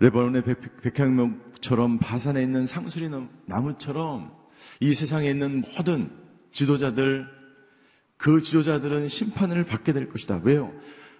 레바논의 0.00 0.42
백 0.42 0.98
향목처럼 0.98 1.98
바산에 1.98 2.42
있는 2.42 2.66
상수리 2.66 3.08
나무처럼 3.46 4.34
이 4.80 4.92
세상에 4.92 5.30
있는 5.30 5.62
모든 5.76 6.10
지도자들, 6.50 7.26
그 8.16 8.40
지도자들은 8.40 9.08
심판을 9.08 9.64
받게 9.64 9.92
될 9.92 10.08
것이다. 10.08 10.40
왜요? 10.42 10.72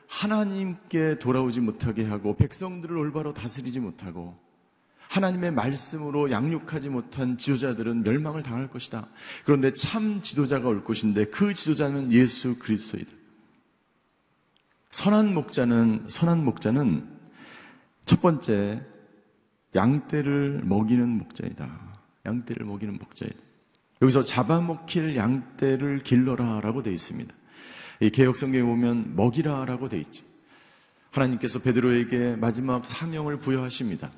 하나님께 0.08 1.18
돌아오지 1.18 1.60
못하게 1.60 2.04
하고 2.04 2.36
백성들을 2.36 2.96
올바로 2.96 3.34
다스리지 3.34 3.80
못하고 3.80 4.38
하나님의 5.08 5.52
말씀으로 5.52 6.30
양육하지 6.30 6.88
못한 6.88 7.38
지도자들은 7.38 8.02
멸망을 8.02 8.42
당할 8.42 8.68
것이다. 8.68 9.08
그런데 9.44 9.72
참 9.74 10.22
지도자가 10.22 10.68
올 10.68 10.82
것인데 10.84 11.26
그 11.26 11.54
지도자는 11.54 12.12
예수 12.12 12.58
그리스도이다. 12.58 13.10
선한 14.90 15.34
목자는 15.34 16.06
선한 16.08 16.44
목자는 16.44 17.08
첫 18.06 18.20
번째 18.20 18.82
양떼를 19.74 20.62
먹이는 20.64 21.08
목자이다. 21.08 21.94
양떼를 22.26 22.64
먹이는 22.66 22.98
목자이다. 22.98 23.36
여기서 24.02 24.22
잡아먹힐 24.22 25.16
양떼를 25.16 26.02
길러라라고 26.02 26.82
되어 26.82 26.92
있습니다. 26.92 27.34
이 28.00 28.10
개혁 28.10 28.38
성경에 28.38 28.64
보면 28.64 29.14
먹이라라고 29.16 29.88
되어 29.88 30.00
있지. 30.00 30.24
하나님께서 31.10 31.60
베드로에게 31.60 32.36
마지막 32.36 32.84
사명을 32.86 33.38
부여하십니다. 33.38 34.10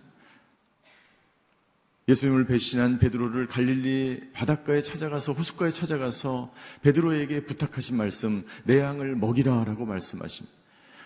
예수님을 2.09 2.47
배신한 2.47 3.01
베드로를 3.01 3.49
갈릴리 3.49 4.31
바닷가에 4.33 4.81
찾아가서 4.81 5.33
호숫가에 5.33 5.71
찾아가서 5.71 6.53
베드로에게 6.83 7.47
부탁하신 7.47 7.97
말씀 7.97 8.45
내 8.65 8.79
양을 8.79 9.17
먹이라라고 9.17 9.85
말씀하십니다. 9.85 10.57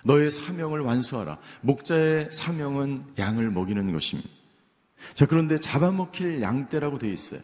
너의 0.04 0.30
사명을 0.30 0.80
완수하라. 0.80 1.38
목자의 1.62 2.28
사명은 2.32 3.04
양을 3.18 3.50
먹이는 3.50 3.92
것입니다. 3.92 4.30
자, 5.14 5.26
그런데 5.26 5.58
잡아먹힐 5.58 6.42
양떼라고 6.42 6.98
되어 6.98 7.10
있어요. 7.10 7.40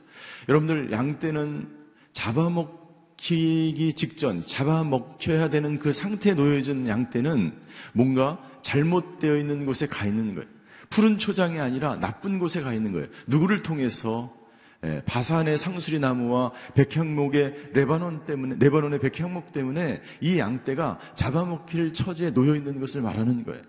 여러분들, 0.48 0.92
양떼는 0.92 1.68
잡아먹 2.12 2.85
히기 3.18 3.94
직전, 3.94 4.42
잡아먹혀야 4.42 5.48
되는 5.50 5.78
그 5.78 5.92
상태에 5.92 6.34
놓여진 6.34 6.86
양떼는 6.86 7.52
뭔가 7.92 8.38
잘못되어 8.60 9.36
있는 9.36 9.64
곳에 9.64 9.86
가 9.86 10.06
있는 10.06 10.34
거예요. 10.34 10.48
푸른 10.90 11.18
초장이 11.18 11.58
아니라 11.58 11.96
나쁜 11.96 12.38
곳에 12.38 12.62
가 12.62 12.72
있는 12.72 12.92
거예요. 12.92 13.06
누구를 13.26 13.62
통해서 13.62 14.34
예, 14.84 15.02
바산의 15.06 15.56
상수리 15.56 15.98
나무와 15.98 16.52
백향목의 16.74 17.70
레바논 17.72 18.26
때문에 18.26 18.56
레바논의 18.58 19.00
백향목 19.00 19.52
때문에 19.52 20.02
이 20.20 20.38
양떼가 20.38 20.98
잡아먹힐 21.14 21.92
처지에 21.92 22.32
놓여 22.32 22.54
있는 22.54 22.78
것을 22.78 23.00
말하는 23.00 23.44
거예요. 23.44 23.62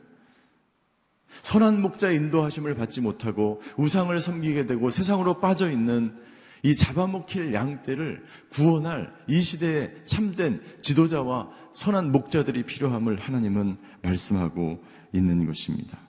선한 1.41 1.81
목자의 1.81 2.17
인도하심을 2.17 2.75
받지 2.75 2.99
못하고 3.01 3.61
우상을 3.77 4.19
섬기게 4.19 4.65
되고 4.65 4.89
세상으로 4.89 5.39
빠져 5.39 5.69
있는 5.69 6.15
이 6.63 6.75
잡아먹힐 6.75 7.53
양떼를 7.53 8.23
구원할 8.49 9.13
이 9.27 9.41
시대에 9.41 9.93
참된 10.05 10.61
지도자와 10.81 11.49
선한 11.73 12.11
목자들이 12.11 12.63
필요함을 12.63 13.19
하나님은 13.19 13.77
말씀하고 14.01 14.83
있는 15.13 15.45
것입니다. 15.45 15.99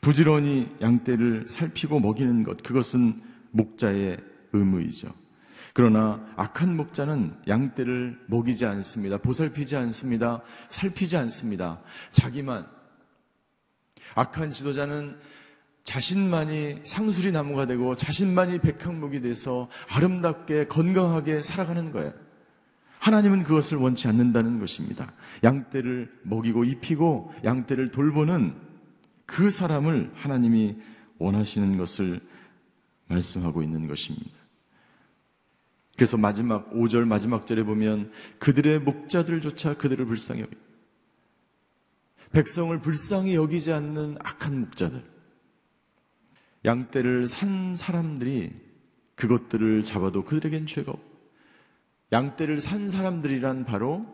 부지런히 0.00 0.68
양떼를 0.80 1.46
살피고 1.48 2.00
먹이는 2.00 2.44
것, 2.44 2.62
그것은 2.62 3.20
목자의 3.50 4.18
의무이죠. 4.52 5.12
그러나 5.72 6.24
악한 6.36 6.76
목자는 6.76 7.34
양떼를 7.46 8.18
먹이지 8.26 8.66
않습니다. 8.66 9.18
보살피지 9.18 9.76
않습니다. 9.76 10.42
살피지 10.68 11.16
않습니다. 11.16 11.80
자기만 12.12 12.66
악한 14.14 14.50
지도자는 14.52 15.18
자신만이 15.84 16.80
상수리 16.84 17.32
나무가 17.32 17.66
되고 17.66 17.96
자신만이 17.96 18.60
백향목이 18.60 19.20
돼서 19.20 19.68
아름답게 19.88 20.66
건강하게 20.66 21.42
살아가는 21.42 21.90
거예요. 21.92 22.12
하나님은 22.98 23.44
그것을 23.44 23.78
원치 23.78 24.08
않는다는 24.08 24.60
것입니다. 24.60 25.12
양떼를 25.42 26.20
먹이고 26.22 26.64
입히고 26.64 27.32
양떼를 27.44 27.90
돌보는 27.90 28.54
그 29.24 29.50
사람을 29.50 30.12
하나님이 30.14 30.76
원하시는 31.18 31.78
것을 31.78 32.20
말씀하고 33.08 33.62
있는 33.62 33.88
것입니다. 33.88 34.30
그래서 35.96 36.16
마지막 36.16 36.70
5절 36.72 37.06
마지막 37.06 37.46
절에 37.46 37.62
보면 37.62 38.10
그들의 38.38 38.80
목자들조차 38.80 39.74
그들을 39.74 40.04
불쌍히 40.06 40.42
여기 40.42 40.56
백성을 42.32 42.78
불쌍히 42.80 43.34
여기지 43.34 43.72
않는 43.72 44.16
악한 44.20 44.60
목자들 44.60 45.02
양떼를 46.64 47.28
산 47.28 47.74
사람들이 47.74 48.52
그것들을 49.14 49.82
잡아도 49.82 50.24
그들에겐 50.24 50.66
죄가 50.66 50.92
없고 50.92 51.10
양떼를 52.12 52.60
산 52.60 52.90
사람들이란 52.90 53.64
바로 53.64 54.06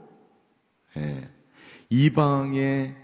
예, 0.96 1.28
이방의 1.90 2.96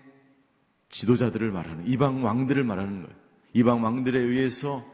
지도자들을 0.88 1.50
말하는 1.50 1.86
이방 1.86 2.24
왕들을 2.24 2.62
말하는 2.64 3.02
거예요. 3.02 3.16
이방 3.54 3.82
왕들에 3.82 4.18
의해서 4.18 4.84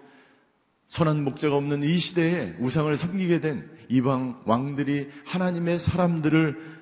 선한 0.87 1.22
목자가 1.24 1.56
없는 1.56 1.82
이 1.82 1.98
시대에 1.98 2.56
우상을 2.61 2.96
섬기게 2.96 3.40
된 3.40 3.70
이방 3.88 4.42
왕들이 4.46 5.11
하나님의 5.26 5.78
사람들을 5.78 6.78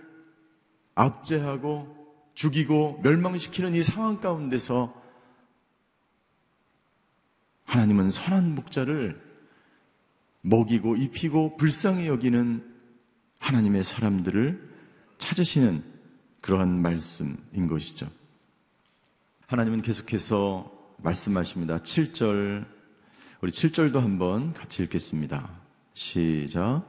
압제하고 0.95 1.95
죽이고 2.35 3.01
멸망시키는 3.03 3.75
이 3.75 3.83
상황 3.83 4.21
가운데서 4.21 5.06
하나님은 7.67 8.11
선한 8.11 8.55
목자를 8.55 9.21
먹이고 10.41 10.97
입히고 10.97 11.57
불쌍히 11.57 12.07
여기는 12.07 12.65
하나님의 13.41 13.83
사람들을 13.83 14.75
찾으시는 15.19 15.83
그러한 16.41 16.81
말씀인 16.81 17.67
것이죠. 17.69 18.09
하나님은 19.49 19.83
계속해서 19.83 20.73
말씀하십니다. 20.99 21.79
7절 21.79 22.65
우리 23.41 23.53
7절도 23.53 24.01
한번 24.01 24.53
같이 24.55 24.83
읽겠습니다. 24.85 25.51
시작. 25.95 26.85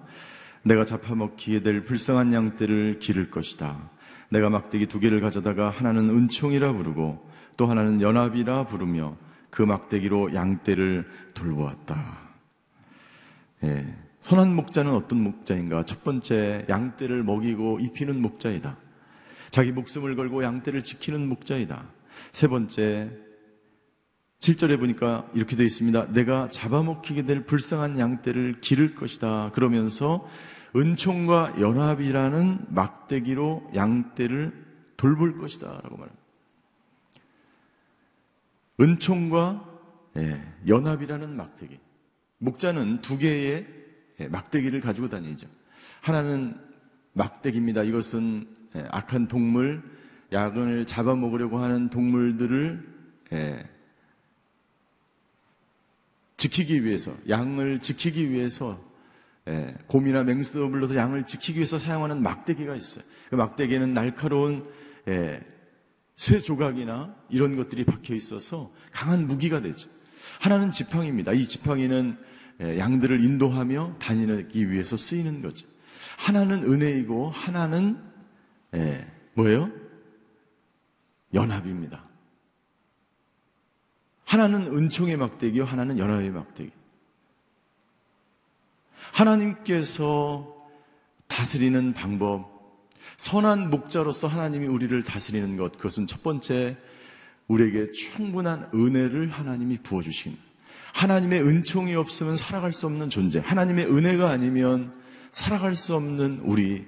내가 0.64 0.86
잡아먹기에 0.86 1.62
될 1.62 1.86
불쌍한 1.86 2.34
양떼를 2.34 3.00
기를 3.00 3.30
것이다. 3.30 3.90
내가 4.30 4.50
막대기 4.50 4.88
두 4.88 5.00
개를 5.00 5.22
가져다가 5.22 5.70
하나는 5.70 6.10
은총이라 6.10 6.74
부르고 6.74 7.30
또 7.58 7.68
하나는 7.68 8.02
연합이라 8.02 8.66
부르며 8.66 9.16
그 9.50 9.62
막대기로 9.62 10.34
양떼를 10.34 11.08
돌보았다. 11.34 12.20
예. 13.64 13.96
선한 14.20 14.54
목자는 14.56 14.94
어떤 14.94 15.22
목자인가? 15.24 15.86
첫 15.86 16.04
번째, 16.04 16.66
양떼를 16.70 17.24
먹이고 17.24 17.80
입히는 17.80 18.22
목자이다. 18.22 18.78
자기 19.52 19.72
목숨을 19.72 20.16
걸고 20.16 20.44
양떼를 20.44 20.84
지키는 20.84 21.28
목자이다. 21.30 21.86
세 22.34 22.48
번째, 22.48 23.12
7절에 24.40 24.80
보니까 24.80 25.30
이렇게 25.34 25.56
되어 25.56 25.66
있습니다. 25.66 26.12
내가 26.12 26.50
잡아먹히게 26.50 27.24
될 27.24 27.46
불쌍한 27.46 27.98
양떼를 28.00 28.56
기를 28.62 28.96
것이다. 28.96 29.52
그러면서 29.54 30.28
은총과 30.76 31.56
연합이라는 31.60 32.68
막대기로 32.70 33.72
양떼를 33.76 34.66
돌볼 34.98 35.38
것이다. 35.38 35.68
라고 35.68 35.98
말합니다. 35.98 36.27
은총과 38.80 39.80
예, 40.18 40.42
연합이라는 40.68 41.36
막대기. 41.36 41.80
목자는 42.40 43.02
두 43.02 43.18
개의 43.18 43.68
예, 44.20 44.28
막대기를 44.28 44.82
가지고 44.82 45.10
다니죠. 45.10 45.48
하나는 46.02 46.60
막대기입니다. 47.14 47.84
이것은 47.84 48.48
예, 48.76 48.84
악한 48.90 49.28
동물, 49.28 49.84
야근을 50.32 50.86
잡아먹으려고 50.86 51.60
하는 51.60 51.90
동물들을 51.90 52.98
지키기 56.38 56.84
위해서, 56.84 57.16
양을 57.28 57.80
지키기 57.80 58.30
위해서, 58.30 58.80
예, 59.48 59.76
곰이나 59.88 60.24
맹수도 60.24 60.70
불러서 60.70 60.96
양을 60.96 61.26
지키기 61.26 61.58
위해서 61.58 61.80
사용하는 61.80 62.22
막대기가 62.22 62.76
있어요. 62.76 63.04
그 63.30 63.36
막대기에는 63.36 63.94
날카로운 63.94 64.68
예, 65.08 65.40
쇠 66.18 66.40
조각이나 66.40 67.16
이런 67.30 67.56
것들이 67.56 67.86
박혀 67.86 68.16
있어서 68.16 68.74
강한 68.92 69.28
무기가 69.28 69.62
되죠. 69.62 69.90
하나는 70.42 70.72
지팡이입니다. 70.72 71.32
이 71.32 71.46
지팡이는 71.46 72.18
예, 72.60 72.80
양들을 72.80 73.24
인도하며 73.24 73.98
다니기 74.00 74.72
위해서 74.72 74.98
쓰이는 74.98 75.42
거죠. 75.42 75.68
하나는 76.18 76.64
은혜이고 76.64 77.30
하나는 77.30 78.02
예, 78.74 79.08
뭐예요? 79.34 79.72
연합입니다. 81.36 82.04
하나는 84.26 84.76
은총의 84.76 85.18
막대기요, 85.18 85.64
하나는 85.66 86.00
연합의 86.00 86.32
막대기. 86.32 86.72
하나님께서 89.14 90.68
다스리는 91.28 91.94
방법, 91.94 92.57
선한 93.18 93.70
목자로서 93.72 94.28
하나님이 94.28 94.68
우리를 94.68 95.04
다스리는 95.04 95.58
것, 95.58 95.74
그것은 95.78 96.06
첫 96.06 96.22
번째, 96.24 96.78
우리에게 97.48 97.92
충분한 97.92 98.70
은혜를 98.74 99.32
하나님이 99.32 99.80
부어주신. 99.84 100.38
하나님의 100.94 101.42
은총이 101.42 101.96
없으면 101.96 102.38
살아갈 102.38 102.72
수 102.72 102.86
없는 102.86 103.10
존재. 103.10 103.40
하나님의 103.40 103.86
은혜가 103.88 104.30
아니면 104.30 104.94
살아갈 105.32 105.76
수 105.76 105.96
없는 105.96 106.42
우리. 106.44 106.86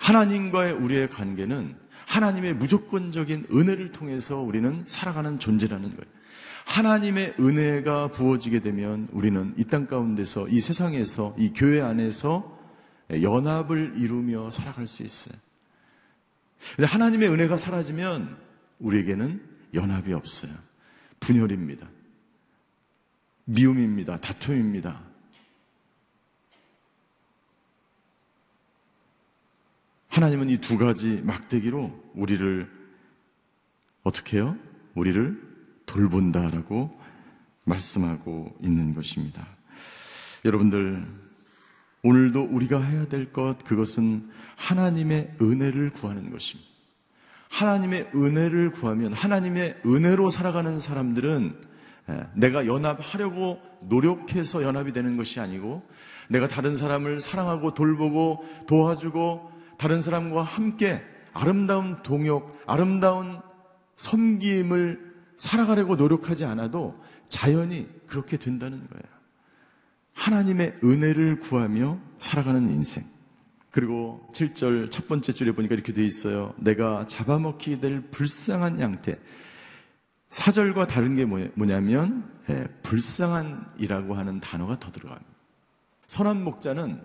하나님과의 0.00 0.74
우리의 0.74 1.10
관계는 1.10 1.76
하나님의 2.06 2.54
무조건적인 2.54 3.46
은혜를 3.52 3.90
통해서 3.92 4.40
우리는 4.40 4.84
살아가는 4.86 5.38
존재라는 5.38 5.90
거예요. 5.90 6.12
하나님의 6.66 7.34
은혜가 7.38 8.08
부어지게 8.12 8.60
되면 8.60 9.08
우리는 9.12 9.54
이 9.56 9.64
땅 9.64 9.86
가운데서 9.86 10.48
이 10.48 10.60
세상에서 10.60 11.34
이 11.38 11.52
교회 11.54 11.80
안에서 11.80 12.55
연합을 13.10 13.94
이루며 13.96 14.50
살아갈 14.50 14.86
수 14.86 15.02
있어요. 15.02 15.34
근데 16.74 16.86
하나님의 16.86 17.28
은혜가 17.28 17.56
사라지면 17.56 18.36
우리에게는 18.78 19.40
연합이 19.74 20.12
없어요. 20.12 20.52
분열입니다. 21.20 21.88
미움입니다. 23.44 24.16
다툼입니다. 24.18 25.00
하나님은 30.08 30.48
이 30.48 30.56
두 30.58 30.78
가지 30.78 31.20
막대기로 31.22 32.12
우리를 32.14 32.70
어떻게 34.02 34.38
해요? 34.38 34.56
우리를 34.94 35.42
돌본다라고 35.84 36.98
말씀하고 37.64 38.56
있는 38.62 38.94
것입니다. 38.94 39.46
여러분들, 40.44 41.06
오늘도 42.02 42.48
우리가 42.50 42.80
해야 42.82 43.06
될 43.06 43.32
것, 43.32 43.56
그것은 43.64 44.30
하나님의 44.56 45.36
은혜를 45.40 45.90
구하는 45.90 46.30
것입니다. 46.30 46.70
하나님의 47.50 48.10
은혜를 48.14 48.72
구하면 48.72 49.12
하나님의 49.12 49.76
은혜로 49.86 50.30
살아가는 50.30 50.78
사람들은 50.78 51.66
예, 52.08 52.26
내가 52.34 52.66
연합하려고 52.66 53.60
노력해서 53.80 54.62
연합이 54.62 54.92
되는 54.92 55.16
것이 55.16 55.40
아니고 55.40 55.82
내가 56.28 56.46
다른 56.48 56.76
사람을 56.76 57.20
사랑하고 57.20 57.74
돌보고 57.74 58.44
도와주고 58.66 59.50
다른 59.78 60.00
사람과 60.00 60.42
함께 60.42 61.02
아름다운 61.32 62.02
동역, 62.02 62.56
아름다운 62.66 63.40
섬김을 63.96 65.14
살아가려고 65.36 65.96
노력하지 65.96 66.44
않아도 66.44 66.98
자연히 67.28 67.88
그렇게 68.06 68.36
된다는 68.36 68.86
거예요. 68.88 69.15
하나님의 70.16 70.78
은혜를 70.82 71.40
구하며 71.40 72.00
살아가는 72.18 72.68
인생. 72.70 73.04
그리고 73.70 74.26
7절 74.32 74.90
첫 74.90 75.06
번째 75.06 75.32
줄에 75.32 75.52
보니까 75.52 75.74
이렇게 75.74 75.92
되어 75.92 76.04
있어요. 76.04 76.54
내가 76.56 77.06
잡아먹히게 77.06 77.80
될 77.80 78.00
불쌍한 78.10 78.80
양태. 78.80 79.18
사절과 80.30 80.86
다른 80.86 81.14
게 81.14 81.24
뭐냐면 81.24 82.28
예, 82.48 82.66
불쌍한이라고 82.82 84.14
하는 84.14 84.40
단어가 84.40 84.78
더 84.78 84.90
들어갑니다. 84.90 85.30
선한 86.06 86.42
목자는 86.42 87.02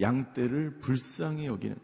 양떼를 0.00 0.78
불쌍히 0.80 1.46
여기는 1.46 1.76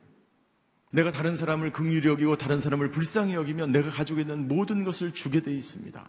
내가 0.93 1.13
다른 1.13 1.37
사람을 1.37 1.73
긍휼히 1.73 2.09
여기고 2.09 2.37
다른 2.37 2.59
사람을 2.59 2.91
불쌍히 2.91 3.35
여기면 3.35 3.73
내가 3.73 3.91
가지고 3.91 4.21
있는 4.21 4.49
모든 4.49 4.85
것을 4.85 5.13
주게 5.13 5.41
돼 5.41 5.55
있습니다. 5.55 6.09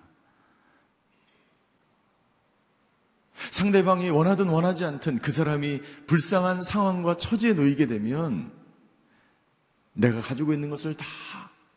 상대방이 3.50 4.10
원하든 4.10 4.48
원하지 4.48 4.86
않든 4.86 5.20
그 5.20 5.32
사람이 5.32 5.82
불쌍한 6.08 6.64
상황과 6.64 7.18
처지에 7.18 7.54
놓이게 7.54 7.88
되면 7.88 8.52
내가 9.94 10.22
가지고 10.22 10.54
있는 10.54 10.70
것을 10.70 10.96
다 10.96 11.06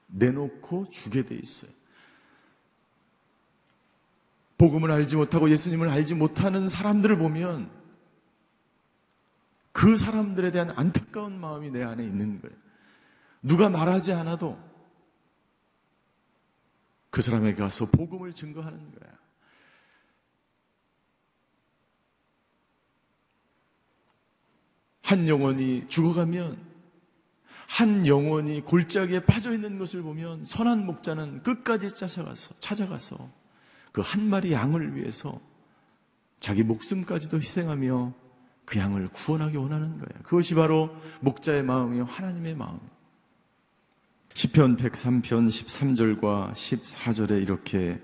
내놓고 0.06 0.88
주게 0.90 1.24
돼 1.24 1.34
있어요. 1.34 1.70
복음을 4.58 4.90
알지 4.90 5.16
못하고 5.16 5.50
예수님을 5.50 5.88
알지 5.88 6.14
못하는 6.14 6.68
사람들을 6.68 7.18
보면 7.18 7.70
그 9.72 9.96
사람들에 9.96 10.52
대한 10.52 10.70
안타까운 10.70 11.40
마음이 11.40 11.70
내 11.70 11.82
안에 11.82 12.04
있는 12.04 12.40
거예요. 12.40 12.56
누가 13.42 13.68
말하지 13.68 14.12
않아도 14.12 14.58
그 17.10 17.22
사람에게 17.22 17.56
가서 17.56 17.86
복음을 17.86 18.32
증거하는 18.32 18.92
거야. 18.92 19.12
한 25.04 25.28
영혼이 25.28 25.84
죽어가면 25.88 26.58
한 27.68 28.06
영혼이 28.06 28.62
골짜기에 28.62 29.20
빠져 29.20 29.52
있는 29.52 29.78
것을 29.78 30.02
보면 30.02 30.44
선한 30.44 30.84
목자는 30.86 31.42
끝까지 31.42 31.90
찾아가서 31.90 32.54
찾아가서 32.58 33.30
그 33.92 34.00
한 34.00 34.28
마리 34.28 34.52
양을 34.52 34.96
위해서 34.96 35.40
자기 36.40 36.64
목숨까지도 36.64 37.38
희생하며 37.38 38.12
그 38.64 38.78
양을 38.78 39.08
구원하기 39.08 39.56
원하는 39.56 39.98
거예요. 39.98 40.22
그것이 40.24 40.54
바로 40.54 40.90
목자의 41.20 41.62
마음이요 41.62 42.04
하나님의 42.04 42.56
마음. 42.56 42.80
시편 44.34 44.78
103편 44.78 45.48
13절과 45.48 46.54
14절에 46.54 47.40
이렇게 47.40 48.00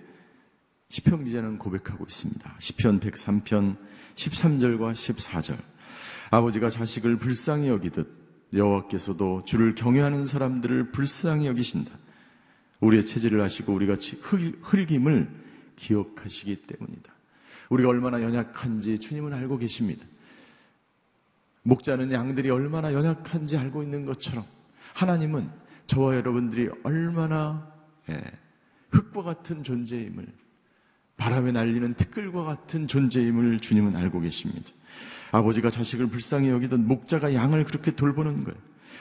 시편 0.91 1.25
기자는 1.25 1.59
고백하고 1.59 2.05
있습니다. 2.05 2.57
시편 2.61 3.01
103편 3.01 3.77
13절과 4.15 4.93
14절. 4.93 5.59
아버지가 6.31 6.71
자식을 6.71 7.17
불쌍히 7.17 7.69
여기듯 7.69 8.09
여호와께서도 8.53 9.45
주를 9.45 9.75
경외하는 9.75 10.27
사람들을 10.27 10.93
불쌍히 10.93 11.47
여기신다. 11.47 11.91
우리의 12.81 13.05
체질을 13.05 13.41
아시고 13.41 13.73
우리가 13.75 13.97
흘김을 14.63 15.29
기억하시기 15.77 16.67
때문이다. 16.67 17.13
우리가 17.69 17.89
얼마나 17.89 18.23
연약한지 18.23 18.99
주님은 18.99 19.33
알고 19.33 19.59
계십니다. 19.59 20.05
목자는 21.63 22.11
양들이 22.11 22.51
얼마나 22.51 22.93
연약한지 22.93 23.57
알고 23.57 23.83
있는 23.83 24.07
것처럼 24.07 24.45
하나님은 24.95 25.51
저와 25.87 26.17
여러분들이 26.17 26.71
얼마나 26.85 27.71
예, 28.09 28.21
흙과 28.91 29.23
같은 29.23 29.63
존재임을 29.63 30.27
바람에 31.17 31.53
날리는 31.53 31.95
티끌과 31.95 32.45
같은 32.45 32.89
존재임을 32.89 33.61
주님은 33.61 33.95
알고 33.95 34.21
계십니다. 34.21 34.71
아버지가 35.33 35.71
자식을 35.71 36.09
불쌍히 36.09 36.49
여기던 36.49 36.87
목자가 36.87 37.35
양을 37.35 37.65
그렇게 37.65 37.93
돌보는 37.93 38.45
거예요. 38.45 38.59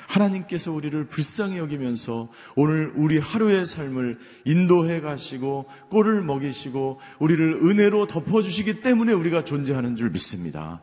하나님께서 0.08 0.72
우리를 0.72 1.06
불쌍히 1.06 1.58
여기면서 1.58 2.30
오늘 2.56 2.92
우리 2.96 3.20
하루의 3.20 3.66
삶을 3.66 4.20
인도해 4.46 5.02
가시고 5.02 5.70
꼴을 5.90 6.24
먹이시고 6.24 7.00
우리를 7.20 7.62
은혜로 7.64 8.08
덮어주시기 8.08 8.82
때문에 8.82 9.14
우리가 9.14 9.44
존재하는 9.44 9.96
줄 9.96 10.10
믿습니다. 10.10 10.82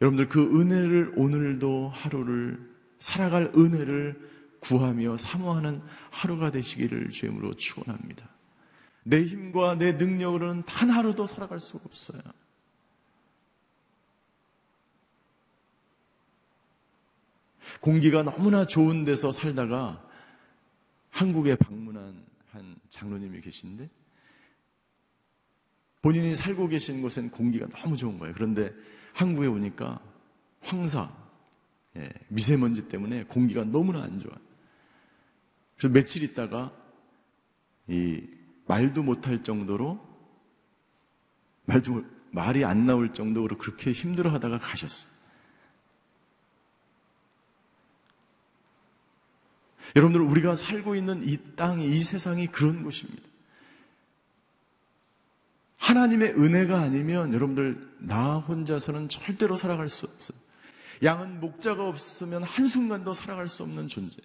여러분들 0.00 0.28
그 0.28 0.40
은혜를 0.40 1.12
오늘도 1.16 1.90
하루를 1.94 2.58
살아갈 2.98 3.52
은혜를 3.56 4.18
구하며 4.60 5.16
사모하는 5.16 5.80
하루가 6.10 6.50
되시기를 6.50 7.10
주임으로 7.10 7.54
축원합니다. 7.54 8.28
내 9.04 9.24
힘과 9.24 9.76
내 9.76 9.92
능력으로는 9.92 10.64
단 10.66 10.90
하루도 10.90 11.26
살아갈 11.26 11.60
수가 11.60 11.84
없어요. 11.86 12.20
공기가 17.80 18.22
너무나 18.22 18.64
좋은 18.66 19.04
데서 19.04 19.32
살다가 19.32 20.04
한국에 21.10 21.56
방문한 21.56 22.24
한 22.50 22.76
장로님이 22.88 23.40
계신데 23.40 23.88
본인이 26.02 26.34
살고 26.34 26.68
계신 26.68 27.02
곳엔 27.02 27.30
공기가 27.30 27.66
너무 27.68 27.96
좋은 27.96 28.18
거예요. 28.18 28.34
그런데 28.34 28.72
한국에 29.12 29.46
오니까 29.46 30.00
황사, 30.60 31.12
예, 31.96 32.10
미세먼지 32.28 32.88
때문에 32.88 33.24
공기가 33.24 33.64
너무나 33.64 34.02
안 34.02 34.18
좋아요. 34.18 34.38
그래서 35.76 35.92
며칠 35.92 36.22
있다가 36.22 36.72
이 37.88 38.22
말도 38.66 39.02
못할 39.02 39.42
정도로 39.42 40.00
말도 41.64 42.04
말이 42.30 42.64
안 42.64 42.86
나올 42.86 43.12
정도로 43.12 43.58
그렇게 43.58 43.92
힘들어 43.92 44.30
하다가 44.30 44.58
가셨어요. 44.58 45.12
여러분들 49.96 50.20
우리가 50.20 50.56
살고 50.56 50.94
있는 50.94 51.22
이 51.26 51.38
땅이 51.56 51.86
이 51.86 51.98
세상이 52.00 52.46
그런 52.48 52.82
곳입니다. 52.82 53.22
하나님의 55.78 56.34
은혜가 56.34 56.78
아니면 56.78 57.32
여러분들 57.32 57.96
나 57.98 58.36
혼자서는 58.36 59.08
절대로 59.08 59.56
살아갈 59.56 59.88
수 59.88 60.06
없어요. 60.06 60.38
양은 61.02 61.40
목자가 61.40 61.86
없으면 61.88 62.42
한순간도 62.42 63.14
살아갈 63.14 63.48
수 63.48 63.62
없는 63.62 63.88
존재. 63.88 64.18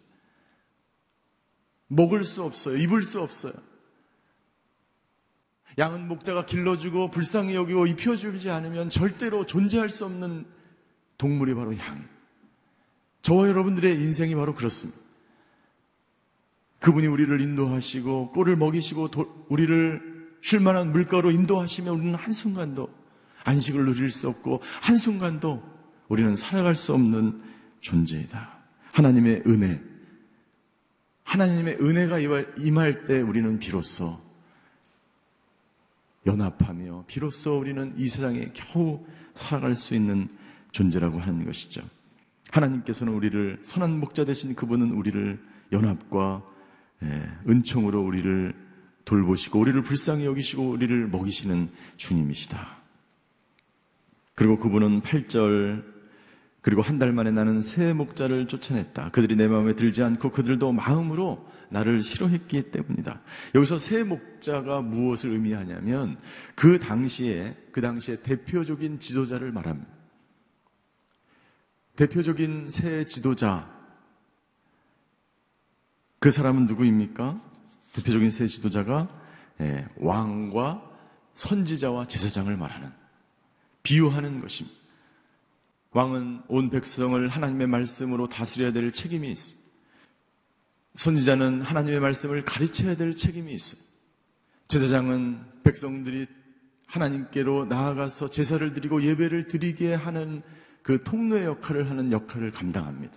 먹을 1.87 2.25
수 2.25 2.43
없어요. 2.43 2.77
입을 2.77 3.03
수 3.03 3.21
없어요. 3.21 3.53
양은 5.77 6.07
목자가 6.07 6.45
길러주고 6.45 7.11
불쌍히 7.11 7.55
여기고 7.55 7.85
입혀주지 7.87 8.49
않으면 8.49 8.89
절대로 8.89 9.45
존재할 9.45 9.89
수 9.89 10.05
없는 10.05 10.45
동물이 11.17 11.53
바로 11.53 11.77
양. 11.77 12.07
저와 13.21 13.47
여러분들의 13.47 13.95
인생이 13.95 14.35
바로 14.35 14.55
그렇습니다. 14.55 15.04
그분이 16.85 17.07
우리를 17.07 17.41
인도하시고 17.41 18.31
꼴을 18.33 18.57
먹이시고 18.57 19.09
도, 19.09 19.45
우리를 19.49 20.37
쉴만한 20.41 20.91
물가로 20.91 21.31
인도하시면 21.31 21.91
우리는 21.95 22.13
한순간도 22.13 22.87
안식을 23.43 23.85
누릴 23.85 24.11
수 24.11 24.29
없고 24.29 24.61
한순간도 24.83 25.63
우리는 26.09 26.35
살아갈 26.35 26.75
수 26.75 26.93
없는 26.93 27.41
존재이다. 27.81 28.59
하나님의 28.91 29.41
은혜. 29.47 29.81
하나님의 31.23 31.77
은혜가 31.81 32.19
임할 32.59 33.07
때 33.07 33.19
우리는 33.19 33.57
비로소 33.57 34.19
연합하며 36.27 37.05
비로소 37.07 37.57
우리는 37.57 37.95
이 37.97 38.07
세상에 38.07 38.51
겨우 38.53 39.03
살아갈 39.33 39.73
수 39.73 39.95
있는 39.95 40.27
존재라고 40.71 41.19
하는 41.19 41.45
것이죠. 41.45 41.81
하나님께서는 42.51 43.11
우리를 43.11 43.61
선한 43.63 43.99
목자 43.99 44.25
되신 44.25 44.53
그분은 44.53 44.91
우리를 44.91 45.43
연합과 45.71 46.43
예, 46.43 46.54
은총으로 47.47 48.01
우리를 48.01 48.53
돌보시고 49.05 49.59
우리를 49.59 49.81
불쌍히 49.83 50.25
여기시고 50.25 50.67
우리를 50.69 51.07
먹이시는 51.07 51.69
주님이시다. 51.97 52.77
그리고 54.33 54.57
그분은 54.59 55.01
8절 55.01 55.95
그리고 56.61 56.81
한 56.81 56.97
달 56.97 57.13
만에 57.13 57.29
나는 57.29 57.61
새 57.61 57.93
목자를 57.93 58.47
쫓아냈다. 58.47 59.11
그들이 59.11 59.35
내 59.35 59.47
마음에 59.47 59.75
들지 59.75 60.01
않고 60.01 60.31
그들도 60.31 60.71
마음으로 60.71 61.47
나를 61.69 62.01
싫어했기 62.01 62.71
때문이다. 62.71 63.21
여기서 63.53 63.77
새 63.77 64.03
목자가 64.03 64.81
무엇을 64.81 65.29
의미하냐면 65.31 66.17
그 66.55 66.79
당시에 66.79 67.55
그 67.71 67.81
당시에 67.81 68.21
대표적인 68.21 68.97
지도자를 68.99 69.51
말합니다. 69.51 69.91
대표적인 71.95 72.71
새 72.71 73.05
지도자, 73.05 73.71
그 76.25 76.31
사람은 76.31 76.65
누구입니까? 76.65 77.39
대표적인 77.93 78.31
새 78.31 78.47
지도자가 78.47 79.07
예, 79.61 79.87
왕과 79.97 80.81
선지자와 81.35 82.07
제사장을 82.07 82.57
말하는, 82.57 82.91
비유하는 83.83 84.41
것입니다. 84.41 84.75
왕은 85.91 86.41
온 86.47 86.71
백성을 86.71 87.29
하나님의 87.29 87.67
말씀으로 87.67 88.27
다스려야 88.27 88.73
될 88.73 88.91
책임이 88.91 89.31
있어. 89.33 89.55
선지자는 90.95 91.61
하나님의 91.61 91.99
말씀을 91.99 92.43
가르쳐야 92.43 92.95
될 92.95 93.15
책임이 93.15 93.53
있어. 93.53 93.77
제사장은 94.67 95.61
백성들이 95.63 96.25
하나님께로 96.87 97.65
나아가서 97.65 98.29
제사를 98.29 98.73
드리고 98.73 99.03
예배를 99.03 99.47
드리게 99.47 99.93
하는 99.93 100.41
그 100.81 101.03
통로의 101.03 101.45
역할을 101.45 101.91
하는 101.91 102.11
역할을 102.11 102.49
감당합니다. 102.49 103.13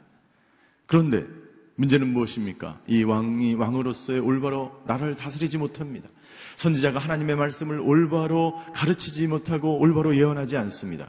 그런데 0.84 1.47
문제는 1.78 2.12
무엇입니까? 2.12 2.80
이 2.88 3.04
왕이 3.04 3.54
왕으로서의 3.54 4.18
올바로 4.18 4.82
나라를 4.84 5.14
다스리지 5.14 5.58
못합니다. 5.58 6.08
선지자가 6.56 6.98
하나님의 6.98 7.36
말씀을 7.36 7.78
올바로 7.78 8.60
가르치지 8.74 9.28
못하고 9.28 9.78
올바로 9.78 10.16
예언하지 10.16 10.56
않습니다. 10.56 11.08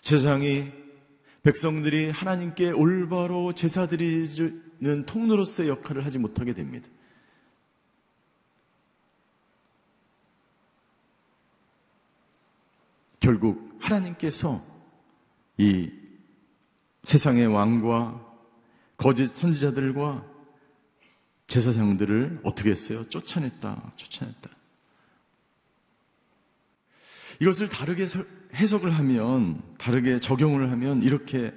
제사장이 0.00 0.70
백성들이 1.42 2.10
하나님께 2.10 2.70
올바로 2.70 3.52
제사 3.52 3.88
드리는 3.88 5.06
통로로서의 5.06 5.68
역할을 5.70 6.06
하지 6.06 6.20
못하게 6.20 6.54
됩니다. 6.54 6.88
결국 13.18 13.76
하나님께서 13.80 14.62
이 15.58 15.90
세상의 17.02 17.48
왕과 17.48 18.29
거짓 19.00 19.28
선지자들과 19.28 20.26
제사장들을 21.46 22.40
어떻게 22.44 22.70
했어요? 22.70 23.08
쫓아냈다. 23.08 23.94
쫓아냈다. 23.96 24.50
이것을 27.40 27.70
다르게 27.70 28.06
해석을 28.54 28.90
하면, 28.90 29.62
다르게 29.78 30.18
적용을 30.18 30.70
하면 30.70 31.02
이렇게 31.02 31.54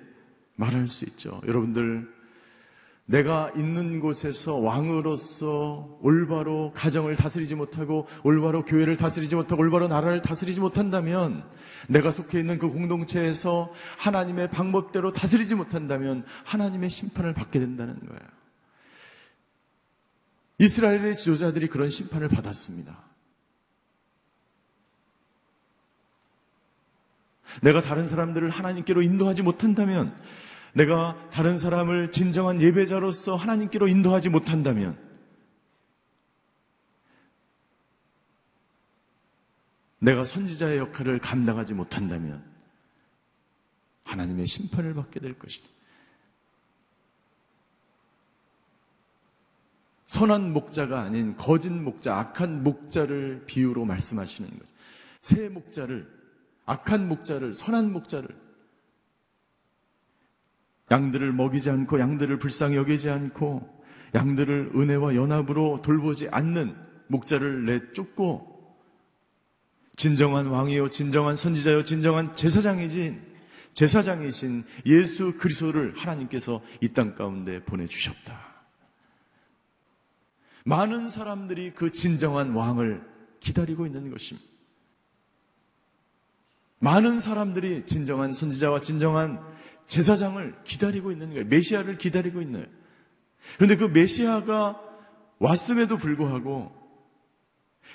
말할 0.56 0.88
수 0.88 1.04
있죠. 1.04 1.42
여러분들, 1.46 2.13
내가 3.06 3.52
있는 3.56 4.00
곳에서 4.00 4.56
왕으로서 4.56 5.98
올바로 6.02 6.72
가정을 6.74 7.18
다스리지 7.18 7.56
못하고 7.56 8.08
올바로 8.24 8.64
교회를 8.64 8.96
다스리지 8.96 9.36
못하고 9.36 9.62
올바로 9.62 9.90
나라를 9.90 10.22
다스리지 10.22 10.62
못한다면 10.62 11.44
내가 11.90 12.12
속해 12.12 12.40
있는 12.40 12.60
그 12.60 12.70
공동체에서 12.70 13.74
하나님의 13.98 14.50
방법대로 14.52 15.12
다스리지 15.12 15.56
못한다면 15.56 16.26
하나님의 16.46 16.90
심판을 16.90 17.34
받게 17.34 17.60
된다는 17.60 18.00
거예요. 18.00 18.22
이스라엘의 20.60 21.18
지도자들이 21.18 21.68
그런 21.68 21.90
심판을 21.90 22.30
받았습니다. 22.30 23.04
내가 27.62 27.82
다른 27.82 28.08
사람들을 28.08 28.50
하나님께로 28.50 29.02
인도하지 29.02 29.44
못한다면 29.44 30.16
내가 30.74 31.30
다른 31.30 31.58
사람을 31.58 32.12
진정한 32.12 32.62
예배자로서 32.62 33.36
하나님께로 33.36 33.88
인도하지 33.88 34.30
못한다면 34.30 34.98
내가 40.00 40.26
선지자의 40.26 40.80
역할을 40.80 41.20
감당하지 41.20 41.74
못한다면 41.76 42.44
하나님의 44.04 44.48
심판을 44.48 44.94
받게 44.96 45.20
될 45.20 45.38
것이다. 45.40 45.68
선한 50.08 50.52
목자가 50.54 51.02
아닌 51.02 51.36
거짓 51.38 51.72
목자, 51.72 52.16
악한 52.18 52.64
목자를 52.64 53.46
비유로 53.48 53.86
말씀하시는 53.86 54.50
거죠. 54.50 54.72
새 55.22 55.50
목자를, 55.50 56.08
악한 56.66 57.08
목자를, 57.08 57.54
선한 57.54 57.92
목자를 57.92 58.28
양들을 60.94 61.34
먹이지 61.34 61.72
않고 61.72 62.00
양들을 62.00 62.38
불쌍히 62.38 62.76
여기지 62.76 63.10
않고 63.10 63.84
양들을 64.14 64.74
은혜와 64.76 65.16
연합으로 65.16 65.82
돌보지 65.82 66.30
않는 66.30 66.76
목자를 67.08 67.66
내쫓고 67.66 68.54
진정한 69.96 70.46
왕이요 70.48 70.90
진정한 70.90 71.36
선지자요 71.36 71.84
진정한 71.84 72.36
제사장이신 72.36 73.22
제사장이신 73.74 74.66
예수 74.86 75.36
그리스도를 75.38 75.96
하나님께서 75.98 76.62
이 76.80 76.90
땅 76.94 77.16
가운데 77.16 77.64
보내 77.64 77.88
주셨다. 77.88 78.54
많은 80.66 81.10
사람들이 81.10 81.74
그 81.74 81.92
진정한 81.92 82.52
왕을 82.52 83.04
기다리고 83.40 83.88
있는 83.88 84.12
것입니다. 84.12 84.48
많은 86.78 87.20
사람들이 87.20 87.88
진정한 87.88 88.32
선지자와 88.32 88.82
진정한 88.82 89.42
제사장을 89.88 90.64
기다리고 90.64 91.12
있는 91.12 91.30
거예요. 91.30 91.46
메시아를 91.46 91.98
기다리고 91.98 92.42
있는 92.42 92.62
거예요. 92.62 92.84
그런데 93.58 93.76
그 93.76 93.86
메시아가 93.86 94.82
왔음에도 95.40 95.98
불구하고 95.98 96.74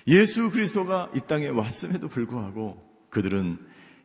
예수 0.07 0.51
그리스도가 0.51 1.11
이 1.15 1.21
땅에 1.27 1.49
왔음에도 1.49 2.09
불구하고 2.09 2.87
그들은 3.11 3.59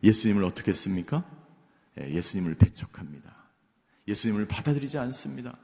예수님을 0.03 0.43
어떻게 0.43 0.71
했습니까? 0.71 1.25
예, 1.99 2.09
예수님을 2.09 2.55
배척합니다. 2.55 3.33
예수님을 4.07 4.47
받아들이지 4.47 4.97
않습니다. 4.97 5.57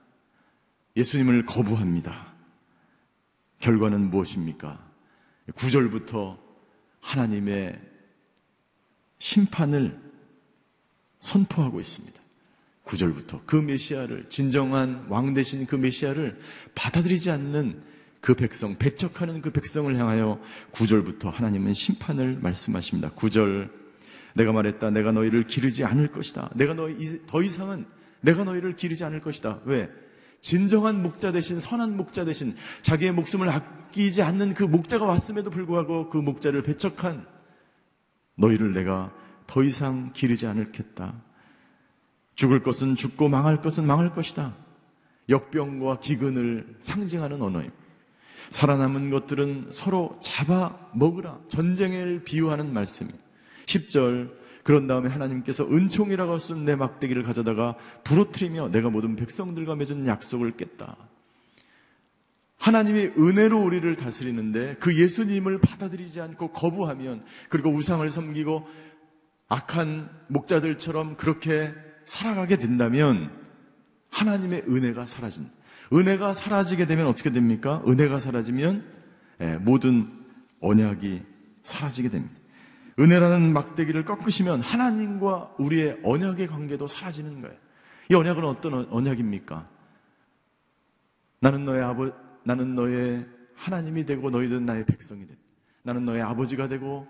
예수님을 0.96 1.46
거부합니다. 1.46 2.34
결과는 3.60 4.10
무엇입니까? 4.10 4.86
9절부터 5.52 6.38
하나님의 7.02 7.80
심판을 9.18 10.09
선포하고 11.20 11.80
있습니다. 11.80 12.20
9절부터 12.86 13.42
그 13.46 13.56
메시아를 13.56 14.30
진정한 14.30 15.06
왕 15.10 15.34
대신 15.34 15.66
그 15.66 15.76
메시아를 15.76 16.40
받아들이지 16.76 17.30
않는 17.30 17.84
그 18.22 18.34
백성, 18.34 18.78
배척하는 18.78 19.42
그 19.42 19.52
백성을 19.52 19.96
향하여 19.96 20.42
9절부터 20.74 21.32
하나님은 21.32 21.74
심판을 21.74 22.40
말씀하십니다. 22.42 23.12
9절 23.12 23.70
내가 24.34 24.52
말했다. 24.52 24.90
내가 24.90 25.12
너희를 25.12 25.48
기르지 25.48 25.84
않을 25.86 26.12
것이다. 26.12 26.50
내가 26.56 26.74
너희 26.74 27.26
더 27.28 27.42
이상은 27.42 27.86
내가 28.22 28.44
너희를 28.44 28.76
기르지 28.76 29.04
않을 29.04 29.22
것이다. 29.22 29.62
왜? 29.66 29.90
진정한 30.42 31.02
목자 31.02 31.32
대신 31.32 31.60
선한 31.60 31.98
목자 31.98 32.26
대신 32.26 32.56
자기의 32.82 33.12
목숨을 33.12 33.50
아끼지 33.50 34.22
않는 34.22 34.54
그 34.54 34.64
목자가 34.64 35.06
왔음에도 35.06 35.50
불구하고 35.50 36.10
그 36.10 36.18
목자를 36.18 36.64
배척한 36.64 37.26
너희를 38.36 38.74
내가 38.74 39.14
더 39.50 39.64
이상 39.64 40.12
기르지 40.14 40.46
않을겠다. 40.46 41.12
죽을 42.36 42.62
것은 42.62 42.96
죽고 42.96 43.30
망할 43.30 43.62
것은 43.62 43.86
망할 43.86 44.14
것이다. 44.14 44.54
역병과 45.28 46.00
기근을 46.00 46.78
상징하는 46.80 47.42
언어입니다. 47.42 47.76
살아남은 48.52 49.10
것들은 49.10 49.70
서로 49.72 50.20
잡아 50.22 50.78
먹으라. 50.94 51.40
전쟁을 51.48 52.24
비유하는 52.24 52.72
말씀입니다. 52.74 53.24
10절. 53.66 54.38
그런 54.64 54.86
다음에 54.86 55.10
하나님께서 55.10 55.66
은총이라고 55.66 56.38
쓴 56.38 56.64
내 56.64 56.76
막대기를 56.76 57.24
가져다가 57.24 57.76
부러뜨리며 58.04 58.70
내가 58.70 58.92
모든 58.92 59.16
백성들과 59.16 59.76
맺은 59.76 60.06
약속을 60.06 60.58
깼다. 60.58 60.96
하나님이 62.60 63.12
은혜로 63.18 63.58
우리를 63.58 63.96
다스리는데 63.96 64.76
그 64.80 64.96
예수님을 65.00 65.60
받아들이지 65.60 66.20
않고 66.20 66.52
거부하면 66.52 67.24
그리고 67.48 67.72
우상을 67.72 68.10
섬기고 68.12 68.68
악한 69.50 70.10
목자들처럼 70.28 71.18
그렇게 71.18 71.74
살아가게 72.06 72.58
된다면 72.58 73.32
하나님의 74.12 74.66
은혜가 74.68 75.06
사라진. 75.06 75.50
은혜가 75.92 76.34
사라지게 76.34 76.86
되면 76.86 77.08
어떻게 77.08 77.32
됩니까? 77.32 77.84
은혜가 77.88 78.20
사라지면 78.20 78.86
예, 79.42 79.58
모든 79.58 80.08
언약이 80.62 81.24
사라지게 81.64 82.10
됩니다. 82.10 82.36
은혜라는 83.00 83.54
막대기를 83.54 84.06
꺾으시면 84.06 84.62
하나님과 84.62 85.56
우리의 85.58 86.00
언약의 86.04 86.48
관계도 86.48 86.88
사라지는 86.88 87.42
거예요. 87.42 87.58
이 88.12 88.16
언약은 88.16 88.44
어떤 88.44 88.88
언약입니까? 88.92 89.68
나는 91.40 91.66
너의 91.66 91.82
아버, 91.84 92.12
나는 92.44 92.76
너의 92.76 93.26
하나님이 93.56 94.06
되고 94.06 94.30
너희들은 94.30 94.66
나의 94.66 94.86
백성이 94.86 95.26
된. 95.26 95.38
나는 95.84 96.06
너의 96.06 96.22
아버지가 96.22 96.68
되고 96.68 97.08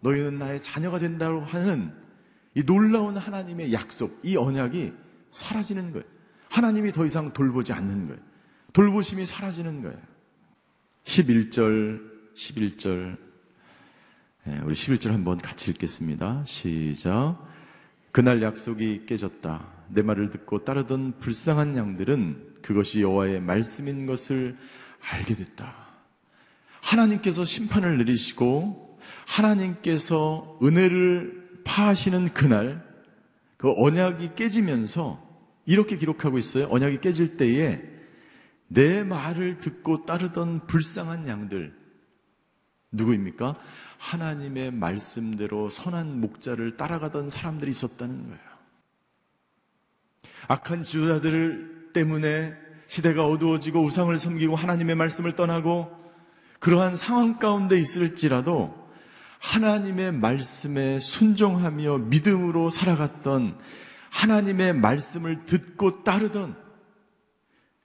너희는 0.00 0.38
나의 0.38 0.62
자녀가 0.62 0.98
된다고 0.98 1.40
하는 1.40 1.92
이 2.54 2.62
놀라운 2.64 3.16
하나님의 3.16 3.72
약속, 3.72 4.18
이 4.22 4.36
언약이 4.36 4.92
사라지는 5.30 5.92
거예요. 5.92 6.04
하나님이 6.50 6.92
더 6.92 7.06
이상 7.06 7.32
돌보지 7.32 7.72
않는 7.72 8.08
거예요. 8.08 8.20
돌보심이 8.72 9.24
사라지는 9.24 9.82
거예요. 9.82 9.98
11절, 11.04 12.34
11절. 12.34 13.16
네, 14.44 14.60
우리 14.64 14.74
11절 14.74 15.10
한번 15.10 15.38
같이 15.38 15.70
읽겠습니다. 15.70 16.44
시작. 16.44 17.38
그날 18.12 18.42
약속이 18.42 19.06
깨졌다. 19.06 19.66
내 19.90 20.02
말을 20.02 20.30
듣고 20.30 20.64
따르던 20.64 21.18
불쌍한 21.20 21.76
양들은 21.76 22.58
그것이 22.62 23.02
여호와의 23.02 23.40
말씀인 23.40 24.06
것을 24.06 24.56
알게 25.00 25.36
됐다. 25.36 25.74
하나님께서 26.80 27.44
심판을 27.44 27.98
내리시고 27.98 28.89
하나님께서 29.26 30.58
은혜를 30.62 31.62
파하시는 31.64 32.32
그날 32.32 32.84
그 33.56 33.72
언약이 33.76 34.34
깨지면서 34.34 35.20
이렇게 35.66 35.96
기록하고 35.96 36.38
있어요. 36.38 36.66
언약이 36.70 37.00
깨질 37.00 37.36
때에 37.36 37.82
내 38.68 39.04
말을 39.04 39.60
듣고 39.60 40.06
따르던 40.06 40.66
불쌍한 40.66 41.26
양들 41.26 41.76
누구입니까? 42.92 43.56
하나님의 43.98 44.72
말씀대로 44.72 45.68
선한 45.68 46.20
목자를 46.20 46.76
따라가던 46.76 47.30
사람들이 47.30 47.70
있었다는 47.70 48.28
거예요. 48.28 48.50
악한 50.48 50.82
지도자들 50.82 51.90
때문에 51.92 52.54
시대가 52.86 53.26
어두워지고 53.26 53.82
우상을 53.82 54.18
섬기고 54.18 54.56
하나님의 54.56 54.94
말씀을 54.96 55.32
떠나고 55.32 55.90
그러한 56.58 56.96
상황 56.96 57.38
가운데 57.38 57.78
있을지라도 57.78 58.79
하나님의 59.40 60.12
말씀에 60.12 60.98
순종하며 60.98 61.98
믿음으로 61.98 62.68
살아갔던 62.68 63.58
하나님의 64.10 64.74
말씀을 64.74 65.46
듣고 65.46 66.02
따르던 66.02 66.56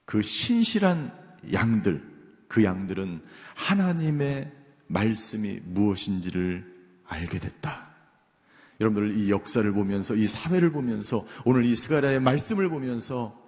그 0.03 0.21
신실한 0.21 1.13
양들, 1.53 2.03
그 2.47 2.63
양들은 2.63 3.21
하나님의 3.55 4.51
말씀이 4.87 5.61
무엇인지를 5.63 6.75
알게 7.05 7.39
됐다. 7.39 7.87
여러분들 8.81 9.17
이 9.17 9.31
역사를 9.31 9.69
보면서 9.71 10.15
이 10.15 10.27
사회를 10.27 10.71
보면서 10.71 11.25
오늘 11.45 11.65
이 11.65 11.75
스가랴의 11.75 12.19
말씀을 12.19 12.69
보면서 12.69 13.44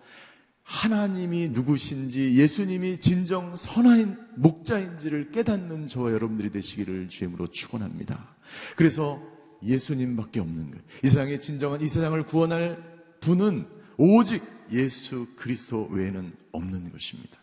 하나님이 0.67 1.47
누구신지 1.49 2.33
예수님이 2.33 2.97
진정 2.99 3.55
선한 3.55 4.33
목자인지를 4.35 5.31
깨닫는 5.31 5.87
저와 5.87 6.11
여러분들이 6.11 6.51
되시기를 6.51 7.07
주임으로 7.07 7.47
축원합니다. 7.47 8.35
그래서 8.75 9.23
예수님밖에 9.63 10.41
없는 10.41 10.71
거예요. 10.71 10.83
이 11.03 11.07
세상의 11.07 11.39
진정한 11.39 11.79
이 11.79 11.87
세상을 11.87 12.21
구원할 12.23 12.83
분은 13.21 13.65
오직 13.95 14.43
예수 14.73 15.27
그리스도 15.37 15.87
외에는 15.87 16.35
없는 16.51 16.91
것입니다. 16.91 17.37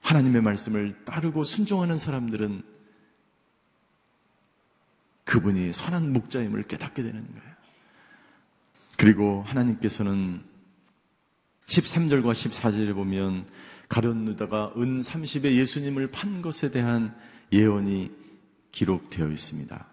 하나님의 0.00 0.40
말씀을 0.40 1.04
따르고 1.04 1.44
순종하는 1.44 1.98
사람들은 1.98 2.62
그분이 5.24 5.74
선한 5.74 6.14
목자임을 6.14 6.62
깨닫게 6.62 7.02
되는 7.02 7.26
거예요. 7.26 7.50
그리고 8.96 9.42
하나님께서는 9.42 10.49
13절과 11.70 12.32
14절에 12.32 12.94
보면 12.94 13.46
가룟누다가 13.88 14.74
은 14.76 15.00
30에 15.00 15.56
예수님을 15.56 16.10
판 16.10 16.42
것에 16.42 16.70
대한 16.70 17.16
예언이 17.52 18.10
기록되어 18.72 19.28
있습니다. 19.28 19.86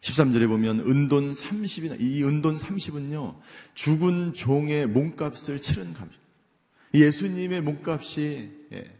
13절에 0.00 0.46
보면 0.46 0.80
은돈 0.80 1.32
30이나 1.32 2.00
이 2.00 2.22
은돈 2.22 2.56
30은요 2.56 3.40
죽은 3.74 4.34
종의 4.34 4.86
몸값을 4.86 5.60
치른 5.60 5.94
값. 5.94 6.08
예수님의 6.94 7.62
몸값이 7.62 8.68
예, 8.72 8.98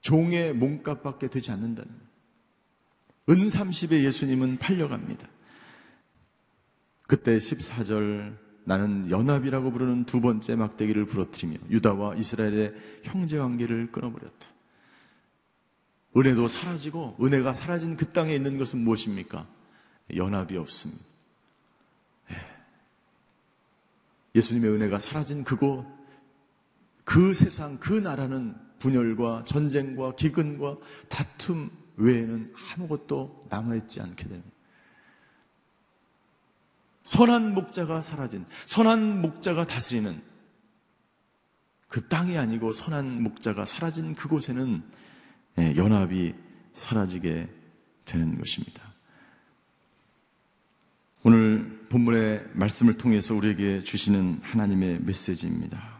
종의 0.00 0.52
몸값밖에 0.54 1.28
되지 1.28 1.52
않는다는. 1.52 1.90
은 3.30 3.36
30에 3.36 4.02
예수님은 4.02 4.58
팔려갑니다. 4.58 5.28
그때 7.06 7.36
14절 7.36 8.43
나는 8.64 9.10
연합이라고 9.10 9.70
부르는 9.70 10.04
두 10.04 10.20
번째 10.20 10.56
막대기를 10.56 11.06
부러뜨리며 11.06 11.58
유다와 11.70 12.14
이스라엘의 12.16 12.74
형제 13.02 13.38
관계를 13.38 13.92
끊어버렸다. 13.92 14.48
은혜도 16.16 16.48
사라지고 16.48 17.16
은혜가 17.20 17.54
사라진 17.54 17.96
그 17.96 18.12
땅에 18.12 18.34
있는 18.34 18.56
것은 18.56 18.78
무엇입니까? 18.78 19.46
연합이 20.14 20.56
없습니다. 20.56 21.04
예. 22.30 22.36
예수님의 24.36 24.70
은혜가 24.70 24.98
사라진 24.98 25.44
그곳, 25.44 25.84
그 27.04 27.34
세상, 27.34 27.78
그 27.78 27.92
나라는 27.92 28.54
분열과 28.78 29.44
전쟁과 29.44 30.14
기근과 30.14 30.78
다툼 31.08 31.70
외에는 31.96 32.54
아무것도 32.54 33.46
남아있지 33.50 34.00
않게 34.00 34.28
됩니다. 34.28 34.53
선한 37.04 37.54
목자가 37.54 38.02
사라진, 38.02 38.46
선한 38.66 39.20
목자가 39.22 39.66
다스리는 39.66 40.20
그 41.88 42.08
땅이 42.08 42.36
아니고 42.36 42.72
선한 42.72 43.22
목자가 43.22 43.64
사라진 43.64 44.14
그곳에는 44.14 44.82
예, 45.58 45.76
연합이 45.76 46.34
사라지게 46.72 47.48
되는 48.04 48.38
것입니다. 48.38 48.82
오늘 51.22 51.86
본문의 51.88 52.44
말씀을 52.52 52.98
통해서 52.98 53.34
우리에게 53.34 53.80
주시는 53.80 54.40
하나님의 54.42 55.00
메시지입니다. 55.02 55.94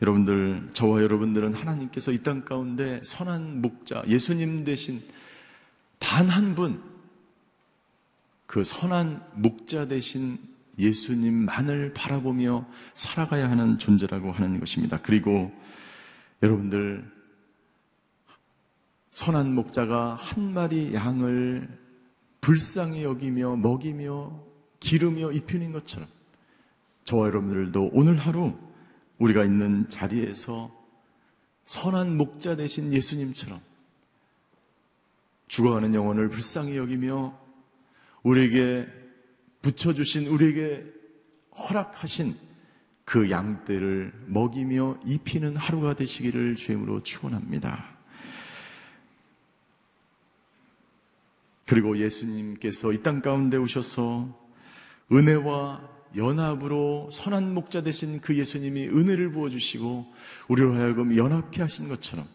여러분들, 0.00 0.70
저와 0.72 1.02
여러분들은 1.02 1.54
하나님께서 1.54 2.12
이 2.12 2.18
땅 2.22 2.44
가운데 2.44 3.00
선한 3.04 3.60
목자, 3.60 4.04
예수님 4.06 4.64
대신 4.64 5.02
단 5.98 6.28
한 6.28 6.54
분, 6.54 6.82
그 8.52 8.64
선한 8.64 9.24
목자 9.36 9.88
대신 9.88 10.38
예수님만을 10.78 11.94
바라보며 11.94 12.66
살아가야 12.94 13.48
하는 13.48 13.78
존재라고 13.78 14.30
하는 14.30 14.60
것입니다. 14.60 15.00
그리고 15.00 15.50
여러분들, 16.42 17.10
선한 19.10 19.54
목자가 19.54 20.16
한 20.16 20.52
마리 20.52 20.92
양을 20.92 21.66
불쌍히 22.42 23.04
여기며 23.04 23.56
먹이며 23.56 24.44
기르며 24.80 25.32
입히는 25.32 25.72
것처럼 25.72 26.06
저와 27.04 27.28
여러분들도 27.28 27.88
오늘 27.94 28.18
하루 28.18 28.52
우리가 29.16 29.44
있는 29.44 29.88
자리에서 29.88 30.70
선한 31.64 32.18
목자 32.18 32.56
대신 32.56 32.92
예수님처럼 32.92 33.62
죽어가는 35.48 35.94
영혼을 35.94 36.28
불쌍히 36.28 36.76
여기며 36.76 37.40
우리에게 38.22 38.86
붙여주신 39.62 40.26
우리에게 40.28 40.84
허락하신 41.56 42.34
그 43.04 43.30
양떼를 43.30 44.12
먹이며 44.26 45.00
입히는 45.04 45.56
하루가 45.56 45.94
되시기를 45.94 46.56
주임으로 46.56 47.02
축원합니다. 47.02 47.92
그리고 51.66 51.96
예수님께서 51.98 52.92
이 52.92 53.02
땅 53.02 53.22
가운데 53.22 53.56
오셔서 53.56 54.38
은혜와 55.10 55.90
연합으로 56.16 57.08
선한 57.10 57.54
목자 57.54 57.82
되신 57.82 58.20
그 58.20 58.36
예수님이 58.36 58.88
은혜를 58.88 59.30
부어주시고 59.30 60.12
우리로 60.48 60.74
하여금 60.74 61.16
연합케 61.16 61.62
하신 61.62 61.88
것처럼 61.88 62.28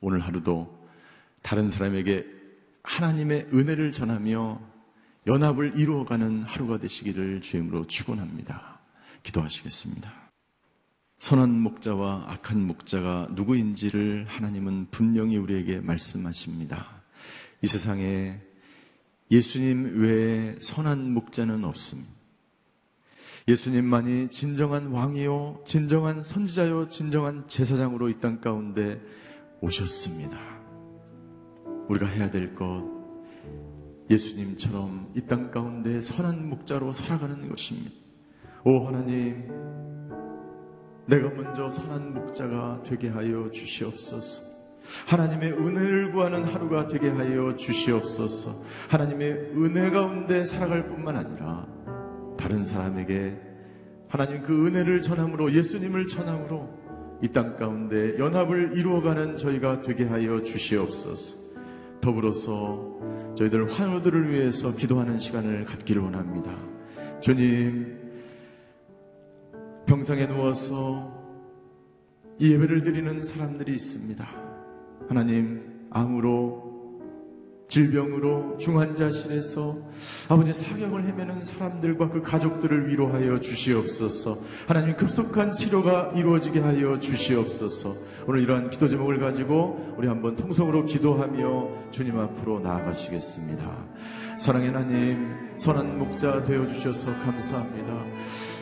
오늘 0.00 0.20
하루도 0.20 0.86
다른 1.42 1.70
사람에게 1.70 2.26
하나님의 2.82 3.48
은혜를 3.52 3.92
전하며 3.92 4.73
연합을 5.26 5.78
이루어가는 5.78 6.42
하루가 6.42 6.78
되시기를 6.78 7.40
주임으로 7.40 7.84
축원합니다. 7.84 8.80
기도하시겠습니다. 9.22 10.12
선한 11.18 11.58
목자와 11.60 12.24
악한 12.28 12.66
목자가 12.66 13.28
누구인지를 13.30 14.26
하나님은 14.28 14.88
분명히 14.90 15.38
우리에게 15.38 15.80
말씀하십니다. 15.80 17.02
이 17.62 17.66
세상에 17.66 18.40
예수님 19.30 20.02
외에 20.02 20.56
선한 20.60 21.14
목자는 21.14 21.64
없습니다. 21.64 22.12
예수님만이 23.48 24.28
진정한 24.30 24.88
왕이요, 24.88 25.64
진정한 25.66 26.22
선지자요, 26.22 26.88
진정한 26.88 27.46
제사장으로 27.48 28.08
이 28.10 28.20
땅 28.20 28.40
가운데 28.40 29.00
오셨습니다. 29.60 30.38
우리가 31.88 32.06
해야 32.06 32.30
될 32.30 32.54
것, 32.54 32.93
예수님처럼 34.10 35.12
이 35.14 35.20
땅 35.26 35.50
가운데 35.50 36.00
선한 36.00 36.48
목자로 36.48 36.92
살아가는 36.92 37.48
것입니다. 37.48 37.90
오 38.64 38.86
하나님, 38.86 39.48
내가 41.06 41.28
먼저 41.30 41.68
선한 41.70 42.14
목자가 42.14 42.82
되게 42.86 43.08
하여 43.08 43.50
주시옵소서. 43.50 44.42
하나님의 45.06 45.52
은혜를 45.52 46.12
구하는 46.12 46.44
하루가 46.44 46.88
되게 46.88 47.08
하여 47.08 47.56
주시옵소서. 47.56 48.62
하나님의 48.90 49.32
은혜 49.56 49.90
가운데 49.90 50.44
살아갈 50.44 50.86
뿐만 50.86 51.16
아니라 51.16 51.66
다른 52.38 52.64
사람에게 52.64 53.38
하나님 54.08 54.42
그 54.42 54.66
은혜를 54.66 55.00
전함으로 55.02 55.54
예수님을 55.54 56.06
전함으로 56.08 56.84
이 57.22 57.28
땅 57.32 57.56
가운데 57.56 58.18
연합을 58.18 58.76
이루어가는 58.76 59.38
저희가 59.38 59.80
되게 59.80 60.04
하여 60.04 60.42
주시옵소서. 60.42 61.43
더불어서 62.04 63.34
저희들 63.34 63.72
환우들을 63.72 64.30
위해서 64.30 64.74
기도하는 64.76 65.18
시간을 65.18 65.64
갖기를 65.64 66.02
원합니다. 66.02 66.54
주님, 67.22 67.98
병상에 69.86 70.26
누워서 70.26 71.10
이 72.38 72.52
예배를 72.52 72.82
드리는 72.84 73.24
사람들이 73.24 73.72
있습니다. 73.72 74.26
하나님, 75.08 75.88
암으로 75.90 76.63
질병으로 77.68 78.56
중환자실에서 78.58 79.76
아버지 80.28 80.52
사경을 80.52 81.06
헤매는 81.06 81.42
사람들과 81.42 82.10
그 82.10 82.22
가족들을 82.22 82.88
위로하여 82.88 83.40
주시옵소서. 83.40 84.38
하나님 84.66 84.96
급속한 84.96 85.52
치료가 85.52 86.12
이루어지게 86.14 86.60
하여 86.60 86.98
주시옵소서. 86.98 87.96
오늘 88.26 88.42
이러한 88.42 88.70
기도 88.70 88.86
제목을 88.88 89.18
가지고 89.18 89.94
우리 89.96 90.08
한번 90.08 90.36
통성으로 90.36 90.86
기도하며 90.86 91.90
주님 91.90 92.18
앞으로 92.18 92.60
나아가시겠습니다. 92.60 93.64
사랑의 94.38 94.70
하나님, 94.70 95.34
선한 95.56 95.98
목자 95.98 96.44
되어 96.44 96.66
주셔서 96.66 97.12
감사합니다. 97.20 97.94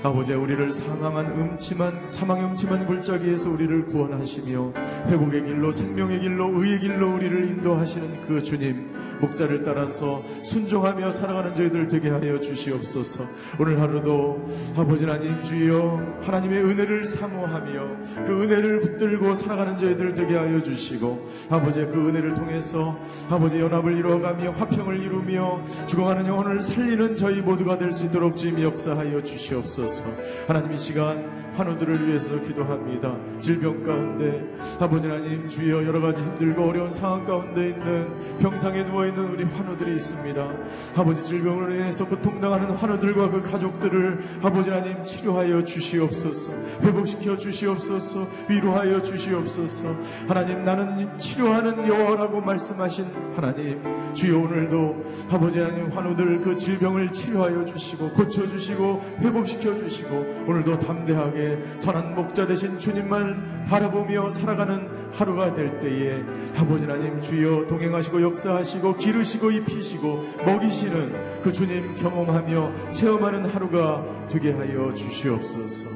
아버지 0.02 0.32
우리를 0.32 0.72
상황한 0.72 1.26
음침한 1.26 2.10
사망의 2.10 2.44
음침한 2.46 2.86
골짜기에서 2.86 3.50
우리를 3.50 3.86
구원하시며 3.86 4.72
회복의 5.06 5.44
길로 5.44 5.70
생명의 5.70 6.20
길로 6.20 6.60
의의 6.60 6.80
길로 6.80 7.14
우리를 7.14 7.50
인도하시는 7.50 8.26
그 8.26 8.42
주님 8.42 9.01
목자를 9.22 9.62
따라서 9.62 10.22
순종하며 10.42 11.12
살아가는 11.12 11.54
저희들 11.54 11.88
되게 11.88 12.10
하여 12.10 12.40
주시옵소서. 12.40 13.24
오늘 13.58 13.80
하루도 13.80 14.44
아버지 14.76 15.04
하나님 15.04 15.42
주여 15.42 16.18
하나님의 16.22 16.64
은혜를 16.64 17.06
사모하며 17.06 18.24
그 18.26 18.42
은혜를 18.42 18.80
붙들고 18.80 19.34
살아가는 19.34 19.78
저희들 19.78 20.14
되게 20.14 20.36
하여 20.36 20.60
주시고 20.60 21.28
아버지 21.48 21.80
그 21.86 22.08
은혜를 22.08 22.34
통해서 22.34 22.98
아버지 23.30 23.58
연합을 23.60 23.96
이루어가며 23.96 24.50
화평을 24.50 25.00
이루며 25.00 25.62
죽어가는 25.86 26.26
영혼을 26.26 26.62
살리는 26.62 27.16
저희 27.16 27.40
모두가 27.40 27.78
될 27.78 27.92
수 27.92 28.06
있도록 28.06 28.38
주님 28.38 28.62
역사하여 28.62 29.22
주시옵소서. 29.22 30.04
하나님 30.46 30.72
이 30.72 30.78
시간 30.78 31.42
환우들을 31.54 32.08
위해서 32.08 32.40
기도합니다. 32.40 33.14
질병 33.38 33.82
가운데 33.82 34.42
아버지 34.80 35.06
하나님 35.06 35.46
주여 35.46 35.84
여러 35.84 36.00
가지 36.00 36.22
힘들고 36.22 36.64
어려운 36.64 36.90
상황 36.90 37.26
가운데 37.26 37.68
있는 37.68 38.38
병상에 38.38 38.86
누워 38.86 39.04
있는 39.06 39.11
우리 39.20 39.44
환우들이 39.44 39.96
있습니다. 39.96 40.52
아버지 40.96 41.22
질병으로 41.22 41.74
인해서 41.74 42.06
고통당하는 42.06 42.70
환우들과 42.70 43.30
그 43.30 43.42
가족들을 43.42 44.24
아버지 44.42 44.70
하나님 44.70 45.04
치료하여 45.04 45.64
주시옵소서. 45.64 46.52
회복시켜 46.82 47.36
주시옵소서. 47.36 48.26
위로하여 48.48 49.02
주시옵소서. 49.02 49.94
하나님 50.26 50.64
나는 50.64 51.18
치료하는 51.18 51.86
여호와라고 51.86 52.40
말씀하신 52.40 53.06
하나님 53.34 53.82
주여 54.14 54.38
오늘도 54.38 55.04
아버지 55.30 55.60
하나님 55.60 55.90
환우들 55.90 56.42
그 56.42 56.56
질병을 56.56 57.12
치료하여 57.12 57.64
주시고 57.64 58.10
고쳐 58.10 58.46
주시고 58.46 59.02
회복시켜 59.20 59.76
주시고 59.76 60.44
오늘도 60.46 60.78
담대하게 60.80 61.58
선한 61.78 62.14
목자 62.14 62.46
되신 62.46 62.78
주님만 62.78 63.64
바라보며 63.68 64.30
살아가는 64.30 65.02
하루가 65.12 65.54
될 65.54 65.80
때에 65.80 66.22
아버지 66.56 66.86
하나님 66.86 67.20
주여 67.20 67.66
동행하시고 67.66 68.22
역사하시고 68.22 68.96
기르시고 69.02 69.50
입히시고 69.50 70.22
먹이시는 70.46 71.42
그 71.42 71.52
주님 71.52 71.96
경험하며 71.96 72.92
체험하는 72.92 73.46
하루가 73.46 74.28
되게 74.28 74.52
하여 74.52 74.94
주시옵소서. 74.94 75.88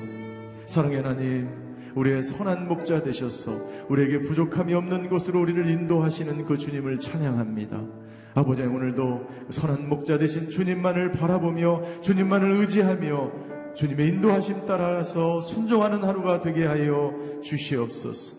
사랑의 0.66 1.02
하나님 1.02 1.48
우리의 1.94 2.22
선한 2.22 2.66
목자 2.66 3.02
되셔서 3.02 3.58
우리에게 3.88 4.22
부족함이 4.22 4.74
없는 4.74 5.08
곳으로 5.08 5.40
우리를 5.40 5.70
인도하시는 5.70 6.44
그 6.44 6.56
주님을 6.58 6.98
찬양합니다. 6.98 7.80
아버지 8.34 8.62
오늘도 8.62 9.28
선한 9.50 9.88
목자 9.88 10.18
되신 10.18 10.50
주님만을 10.50 11.12
바라보며 11.12 12.02
주님만을 12.02 12.60
의지하며 12.60 13.32
주님의 13.76 14.08
인도하심 14.08 14.66
따라서 14.66 15.40
순종하는 15.40 16.02
하루가 16.02 16.40
되게 16.40 16.66
하여 16.66 17.14
주시옵소서. 17.42 18.34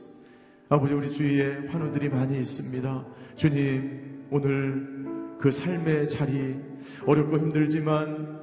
아버지 0.70 0.94
우리 0.94 1.10
주위에 1.10 1.68
환우들이 1.70 2.10
많이 2.10 2.38
있습니다. 2.38 3.06
주님 3.38 4.17
오늘 4.32 5.38
그 5.40 5.52
삶의 5.52 6.10
자리 6.10 6.56
어렵고 7.06 7.38
힘들지만 7.38 8.38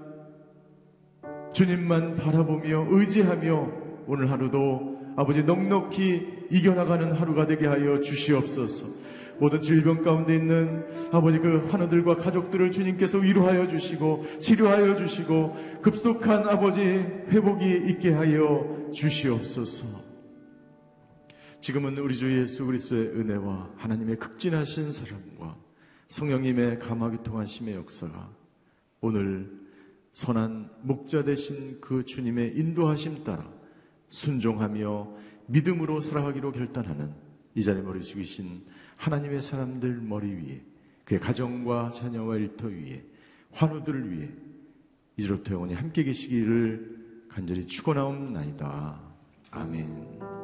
주님만 1.52 2.16
바라보며 2.16 2.88
의지하며 2.90 3.72
오늘 4.06 4.30
하루도 4.30 4.94
아버지 5.16 5.42
넉넉히 5.42 6.46
이겨나가는 6.50 7.12
하루가 7.12 7.46
되게 7.46 7.66
하여 7.66 8.00
주시옵소서. 8.00 8.86
모든 9.38 9.60
질병 9.60 10.02
가운데 10.02 10.34
있는 10.34 10.84
아버지 11.10 11.38
그 11.38 11.58
환우들과 11.68 12.16
가족들을 12.16 12.70
주님께서 12.70 13.18
위로하여 13.18 13.66
주시고 13.66 14.24
치료하여 14.40 14.94
주시고 14.94 15.80
급속한 15.82 16.48
아버지 16.48 16.82
회복이 16.82 17.90
있게 17.90 18.12
하여 18.12 18.90
주시옵소서. 18.92 19.86
지금은 21.60 21.98
우리 21.98 22.14
주 22.14 22.30
예수 22.40 22.66
그리스도의 22.66 23.06
은혜와 23.08 23.70
하나님의 23.76 24.18
극진하신 24.18 24.92
사랑과 24.92 25.63
성령님의 26.08 26.78
감화기 26.78 27.22
통하심의 27.22 27.74
역사가 27.74 28.30
오늘 29.00 29.64
선한 30.12 30.70
목자 30.82 31.24
되신 31.24 31.80
그 31.80 32.04
주님의 32.04 32.56
인도하심 32.56 33.24
따라 33.24 33.50
순종하며 34.08 35.16
믿음으로 35.46 36.00
살아가기로 36.00 36.52
결단하는 36.52 37.12
이 37.54 37.62
자리에 37.62 37.82
머리 37.82 38.02
죽이신 38.02 38.64
하나님의 38.96 39.42
사람들 39.42 40.00
머리 40.00 40.28
위에 40.32 40.62
그의 41.04 41.20
가정과 41.20 41.90
자녀와 41.90 42.36
일터 42.36 42.68
위에 42.68 43.04
환우들을 43.52 44.10
위해 44.10 44.30
이제로부터 45.16 45.54
영원히 45.54 45.74
함께 45.74 46.02
계시기를 46.04 47.26
간절히 47.28 47.66
축원하옵나이다. 47.66 49.00
아멘. 49.50 50.43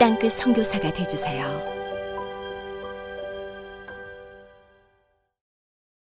땅끝 0.00 0.32
선교사가 0.32 0.90
되주세요. 0.94 1.79